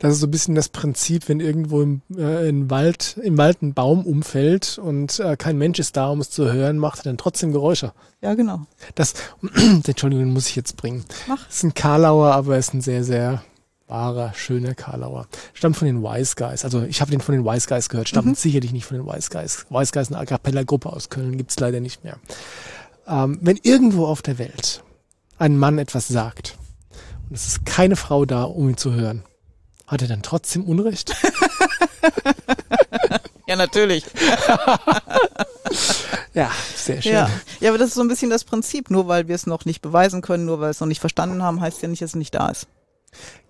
Das 0.00 0.12
ist 0.12 0.20
so 0.20 0.26
ein 0.26 0.30
bisschen 0.30 0.54
das 0.54 0.68
Prinzip, 0.68 1.28
wenn 1.28 1.40
irgendwo 1.40 1.80
im, 1.80 2.02
äh, 2.16 2.48
im, 2.48 2.70
Wald, 2.70 3.16
im 3.22 3.38
Wald 3.38 3.62
ein 3.62 3.72
Baum 3.72 4.04
umfällt 4.04 4.78
und 4.78 5.20
äh, 5.20 5.36
kein 5.36 5.58
Mensch 5.58 5.78
ist 5.78 5.96
da, 5.96 6.08
um 6.08 6.20
es 6.20 6.30
zu 6.30 6.52
hören, 6.52 6.78
macht 6.78 7.00
er 7.00 7.04
dann 7.04 7.16
trotzdem 7.16 7.52
Geräusche. 7.52 7.92
Ja, 8.20 8.34
genau. 8.34 8.62
Das, 8.94 9.14
Entschuldigung, 9.86 10.32
muss 10.32 10.48
ich 10.48 10.56
jetzt 10.56 10.76
bringen. 10.76 11.04
Mach. 11.28 11.46
Das 11.46 11.56
ist 11.56 11.62
ein 11.62 11.74
Karlauer, 11.74 12.32
aber 12.32 12.54
er 12.54 12.58
ist 12.58 12.74
ein 12.74 12.80
sehr, 12.80 13.04
sehr 13.04 13.42
wahrer, 13.88 14.32
schöner 14.34 14.74
Karlauer. 14.74 15.26
Stammt 15.54 15.76
von 15.76 15.86
den 15.86 16.02
Wise 16.02 16.34
Guys. 16.36 16.64
Also 16.64 16.82
ich 16.82 17.00
habe 17.00 17.10
den 17.10 17.20
von 17.20 17.34
den 17.34 17.44
Wise 17.44 17.68
Guys 17.68 17.88
gehört. 17.88 18.08
Stammt 18.08 18.26
mhm. 18.26 18.34
sicherlich 18.34 18.72
nicht 18.72 18.86
von 18.86 18.96
den 18.96 19.06
Wise 19.06 19.30
Guys. 19.30 19.66
Wise 19.70 19.92
Guys, 19.92 20.08
eine 20.08 20.18
A 20.18 20.24
Cappella-Gruppe 20.24 20.92
aus 20.92 21.08
Köln, 21.08 21.36
gibt's 21.36 21.58
leider 21.60 21.80
nicht 21.80 22.04
mehr. 22.04 22.18
Ähm, 23.06 23.38
wenn 23.40 23.58
irgendwo 23.62 24.06
auf 24.06 24.22
der 24.22 24.38
Welt 24.38 24.82
ein 25.38 25.56
Mann 25.56 25.78
etwas 25.78 26.08
sagt 26.08 26.56
und 27.28 27.36
es 27.36 27.46
ist 27.46 27.66
keine 27.66 27.96
Frau 27.96 28.24
da, 28.24 28.44
um 28.44 28.68
ihn 28.68 28.76
zu 28.76 28.92
hören, 28.92 29.22
hat 29.86 30.02
er 30.02 30.08
dann 30.08 30.22
trotzdem 30.22 30.64
Unrecht? 30.64 31.14
ja, 33.46 33.54
natürlich. 33.54 34.04
ja, 36.34 36.50
sehr 36.74 37.02
schön. 37.02 37.12
Ja. 37.12 37.30
ja, 37.60 37.70
aber 37.70 37.78
das 37.78 37.88
ist 37.88 37.94
so 37.94 38.00
ein 38.00 38.08
bisschen 38.08 38.30
das 38.30 38.42
Prinzip. 38.42 38.90
Nur 38.90 39.06
weil 39.06 39.28
wir 39.28 39.36
es 39.36 39.46
noch 39.46 39.64
nicht 39.64 39.82
beweisen 39.82 40.22
können, 40.22 40.44
nur 40.44 40.58
weil 40.58 40.68
wir 40.68 40.70
es 40.70 40.80
noch 40.80 40.88
nicht 40.88 41.00
verstanden 41.00 41.42
haben, 41.42 41.60
heißt 41.60 41.82
ja 41.82 41.88
nicht, 41.88 42.02
dass 42.02 42.10
es 42.10 42.16
nicht 42.16 42.34
da 42.34 42.48
ist. 42.48 42.66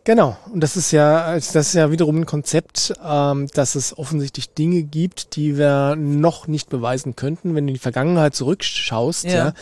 Genau, 0.07 0.37
und 0.53 0.61
das 0.61 0.77
ist 0.77 0.93
ja, 0.93 1.35
das 1.35 1.57
ist 1.57 1.75
ja 1.75 1.91
wiederum 1.91 2.19
ein 2.19 2.27
Konzept, 2.27 2.95
ähm, 3.05 3.49
dass 3.55 3.75
es 3.75 3.99
offensichtlich 3.99 4.55
Dinge 4.55 4.85
gibt, 4.85 5.35
die 5.35 5.59
wir 5.59 5.97
noch 5.97 6.47
nicht 6.47 6.69
beweisen 6.69 7.17
könnten, 7.17 7.57
wenn 7.57 7.67
du 7.67 7.71
in 7.71 7.75
die 7.75 7.81
Vergangenheit 7.81 8.33
zurückschaust. 8.37 9.25
Ja. 9.25 9.53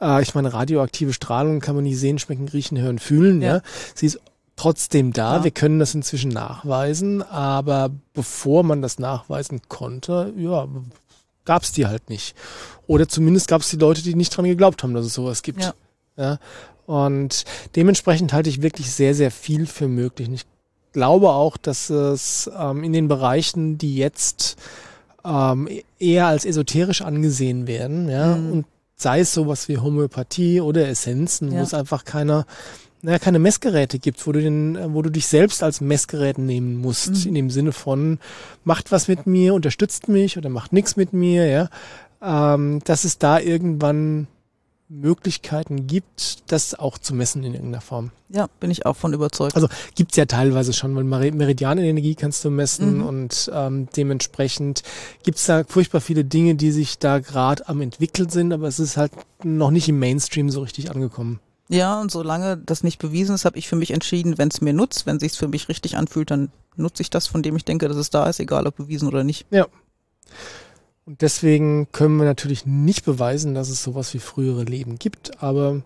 ja. 0.00 0.18
Äh, 0.18 0.22
ich 0.22 0.34
meine, 0.34 0.54
radioaktive 0.54 1.12
Strahlung 1.12 1.60
kann 1.60 1.74
man 1.74 1.84
nie 1.84 1.94
sehen, 1.94 2.18
schmecken, 2.18 2.48
riechen, 2.48 2.78
hören, 2.78 2.98
fühlen. 2.98 3.42
Ja. 3.42 3.56
ja. 3.56 3.62
Sie 3.94 4.06
ist 4.06 4.20
trotzdem 4.56 5.12
da. 5.12 5.36
Ja. 5.36 5.44
Wir 5.44 5.50
können 5.50 5.78
das 5.78 5.94
inzwischen 5.94 6.30
nachweisen, 6.30 7.20
aber 7.22 7.90
bevor 8.14 8.62
man 8.62 8.80
das 8.80 8.98
nachweisen 8.98 9.60
konnte, 9.68 10.32
ja, 10.34 10.66
gab 11.44 11.62
es 11.62 11.72
die 11.72 11.86
halt 11.86 12.08
nicht. 12.08 12.34
Oder 12.86 13.06
zumindest 13.06 13.48
gab 13.48 13.60
es 13.60 13.68
die 13.68 13.76
Leute, 13.76 14.02
die 14.02 14.14
nicht 14.14 14.34
dran 14.34 14.46
geglaubt 14.46 14.82
haben, 14.82 14.94
dass 14.94 15.04
es 15.04 15.12
sowas 15.12 15.42
gibt. 15.42 15.62
Ja. 15.62 15.74
Ja, 16.16 16.38
und 16.90 17.44
dementsprechend 17.76 18.32
halte 18.32 18.50
ich 18.50 18.62
wirklich 18.62 18.90
sehr, 18.90 19.14
sehr 19.14 19.30
viel 19.30 19.66
für 19.66 19.86
möglich. 19.86 20.26
Und 20.26 20.34
ich 20.34 20.46
glaube 20.92 21.28
auch, 21.28 21.56
dass 21.56 21.88
es 21.88 22.50
ähm, 22.58 22.82
in 22.82 22.92
den 22.92 23.06
Bereichen, 23.06 23.78
die 23.78 23.94
jetzt 23.94 24.56
ähm, 25.24 25.68
eher 26.00 26.26
als 26.26 26.44
esoterisch 26.44 27.02
angesehen 27.02 27.68
werden, 27.68 28.08
ja, 28.08 28.34
mhm. 28.34 28.52
und 28.52 28.66
sei 28.96 29.20
es 29.20 29.32
sowas 29.32 29.68
wie 29.68 29.78
Homöopathie 29.78 30.60
oder 30.60 30.88
Essenzen, 30.88 31.52
ja. 31.52 31.60
wo 31.60 31.62
es 31.62 31.74
einfach 31.74 32.04
keine, 32.04 32.44
naja, 33.02 33.20
keine 33.20 33.38
Messgeräte 33.38 34.00
gibt, 34.00 34.26
wo 34.26 34.32
du 34.32 34.40
den, 34.40 34.92
wo 34.92 35.00
du 35.02 35.10
dich 35.10 35.28
selbst 35.28 35.62
als 35.62 35.80
Messgerät 35.80 36.38
nehmen 36.38 36.74
musst, 36.74 37.22
mhm. 37.22 37.28
in 37.28 37.34
dem 37.36 37.50
Sinne 37.50 37.70
von 37.70 38.18
macht 38.64 38.90
was 38.90 39.06
mit 39.06 39.28
mir, 39.28 39.54
unterstützt 39.54 40.08
mich 40.08 40.36
oder 40.36 40.48
macht 40.48 40.72
nichts 40.72 40.96
mit 40.96 41.12
mir, 41.12 41.46
ja, 41.46 41.68
ähm, 42.20 42.80
dass 42.82 43.04
es 43.04 43.18
da 43.18 43.38
irgendwann 43.38 44.26
Möglichkeiten 44.90 45.86
gibt, 45.86 46.50
das 46.50 46.74
auch 46.74 46.98
zu 46.98 47.14
messen 47.14 47.44
in 47.44 47.54
irgendeiner 47.54 47.80
Form. 47.80 48.10
Ja, 48.28 48.48
bin 48.58 48.72
ich 48.72 48.86
auch 48.86 48.96
von 48.96 49.12
überzeugt. 49.12 49.54
Also 49.54 49.68
gibt's 49.94 50.16
ja 50.16 50.26
teilweise 50.26 50.72
schon, 50.72 50.96
weil 50.96 51.04
Meridianenergie 51.04 52.16
kannst 52.16 52.44
du 52.44 52.50
messen 52.50 52.98
mhm. 52.98 53.06
und 53.06 53.50
ähm, 53.54 53.88
dementsprechend 53.96 54.82
gibt's 55.22 55.46
da 55.46 55.62
furchtbar 55.64 56.00
viele 56.00 56.24
Dinge, 56.24 56.56
die 56.56 56.72
sich 56.72 56.98
da 56.98 57.20
gerade 57.20 57.68
am 57.68 57.80
entwickeln 57.80 58.28
sind, 58.28 58.52
aber 58.52 58.66
es 58.66 58.80
ist 58.80 58.96
halt 58.96 59.12
noch 59.44 59.70
nicht 59.70 59.88
im 59.88 60.00
Mainstream 60.00 60.50
so 60.50 60.60
richtig 60.60 60.90
angekommen. 60.90 61.38
Ja, 61.68 62.00
und 62.00 62.10
solange 62.10 62.56
das 62.56 62.82
nicht 62.82 62.98
bewiesen 62.98 63.36
ist, 63.36 63.44
habe 63.44 63.58
ich 63.58 63.68
für 63.68 63.76
mich 63.76 63.92
entschieden, 63.92 64.38
wenn 64.38 64.48
es 64.48 64.60
mir 64.60 64.72
nutzt, 64.72 65.06
wenn 65.06 65.20
sich's 65.20 65.36
für 65.36 65.46
mich 65.46 65.68
richtig 65.68 65.96
anfühlt, 65.96 66.32
dann 66.32 66.50
nutze 66.74 67.02
ich 67.02 67.10
das, 67.10 67.28
von 67.28 67.44
dem 67.44 67.54
ich 67.54 67.64
denke, 67.64 67.86
dass 67.86 67.96
es 67.96 68.10
da 68.10 68.28
ist, 68.28 68.40
egal 68.40 68.66
ob 68.66 68.76
bewiesen 68.76 69.06
oder 69.06 69.22
nicht. 69.22 69.46
Ja. 69.50 69.66
Und 71.10 71.22
deswegen 71.22 71.88
können 71.90 72.18
wir 72.18 72.24
natürlich 72.24 72.66
nicht 72.66 73.04
beweisen, 73.04 73.52
dass 73.52 73.68
es 73.68 73.82
sowas 73.82 74.14
wie 74.14 74.20
frühere 74.20 74.62
Leben 74.62 74.96
gibt, 74.96 75.42
aber 75.42 75.82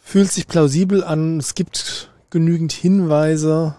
fühlt 0.00 0.28
sich 0.28 0.48
plausibel 0.48 1.04
an. 1.04 1.38
Es 1.38 1.54
gibt 1.54 2.10
genügend 2.30 2.72
Hinweise, 2.72 3.76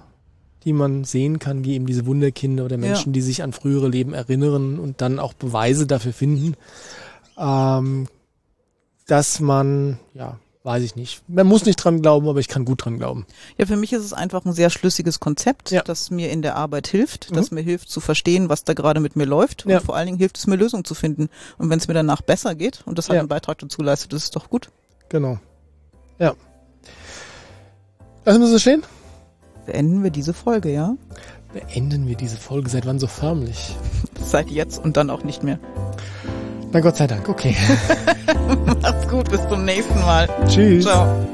die 0.63 0.71
man 0.71 1.03
sehen 1.03 1.39
kann, 1.39 1.65
wie 1.65 1.73
eben 1.73 1.87
diese 1.87 2.05
Wunderkinder 2.05 2.63
oder 2.63 2.77
Menschen, 2.77 3.09
ja. 3.09 3.15
die 3.15 3.21
sich 3.21 3.43
an 3.43 3.51
frühere 3.51 3.89
Leben 3.89 4.13
erinnern 4.13 4.79
und 4.79 5.01
dann 5.01 5.19
auch 5.19 5.33
Beweise 5.33 5.87
dafür 5.87 6.13
finden, 6.13 6.55
ähm, 7.37 8.07
dass 9.07 9.41
man 9.41 9.99
ja 10.13 10.39
weiß 10.63 10.83
ich 10.83 10.95
nicht. 10.95 11.23
Man 11.27 11.47
muss 11.47 11.65
nicht 11.65 11.77
dran 11.77 12.01
glauben, 12.01 12.27
aber 12.27 12.39
ich 12.39 12.47
kann 12.47 12.65
gut 12.65 12.85
dran 12.85 12.97
glauben. 12.97 13.25
Ja, 13.57 13.65
für 13.65 13.77
mich 13.77 13.93
ist 13.93 14.03
es 14.03 14.13
einfach 14.13 14.45
ein 14.45 14.53
sehr 14.53 14.69
schlüssiges 14.69 15.19
Konzept, 15.19 15.71
ja. 15.71 15.81
das 15.81 16.11
mir 16.11 16.29
in 16.29 16.41
der 16.41 16.55
Arbeit 16.55 16.87
hilft, 16.87 17.31
mhm. 17.31 17.35
das 17.35 17.51
mir 17.51 17.61
hilft 17.61 17.89
zu 17.89 17.99
verstehen, 17.99 18.49
was 18.49 18.63
da 18.63 18.73
gerade 18.73 18.99
mit 18.99 19.15
mir 19.15 19.25
läuft 19.25 19.65
ja. 19.65 19.77
und 19.77 19.85
vor 19.85 19.95
allen 19.95 20.05
Dingen 20.05 20.17
hilft 20.17 20.37
es 20.37 20.47
mir 20.47 20.55
Lösungen 20.55 20.85
zu 20.85 20.93
finden. 20.93 21.29
Und 21.57 21.69
wenn 21.69 21.79
es 21.79 21.87
mir 21.87 21.93
danach 21.93 22.21
besser 22.21 22.55
geht 22.55 22.83
und 22.85 22.97
das 22.97 23.09
hat 23.09 23.15
ja. 23.15 23.21
einen 23.21 23.29
Beitrag 23.29 23.57
dazu 23.59 23.81
leistet, 23.81 24.13
ist 24.13 24.23
es 24.25 24.31
doch 24.31 24.49
gut. 24.49 24.69
Genau. 25.09 25.39
Ja. 26.19 26.35
Lassen 28.25 28.41
wir 28.41 28.47
so 28.47 28.59
stehen? 28.59 28.83
Beenden 29.65 30.03
wir 30.03 30.11
diese 30.11 30.33
Folge, 30.33 30.71
ja? 30.71 30.95
Beenden 31.53 32.07
wir 32.07 32.15
diese 32.15 32.37
Folge. 32.37 32.69
Seit 32.69 32.85
wann 32.85 32.99
so 32.99 33.07
förmlich? 33.07 33.75
Seit 34.23 34.49
jetzt 34.49 34.77
und 34.77 34.95
dann 34.97 35.09
auch 35.09 35.23
nicht 35.23 35.43
mehr. 35.43 35.59
Na 36.73 36.79
Gott 36.79 36.95
sei 36.95 37.07
Dank, 37.07 37.27
okay. 37.27 37.55
Mach's 38.81 39.07
gut, 39.07 39.29
bis 39.29 39.45
zum 39.49 39.65
nächsten 39.65 39.99
Mal. 39.99 40.27
Tschüss. 40.47 40.85
Ciao. 40.85 41.27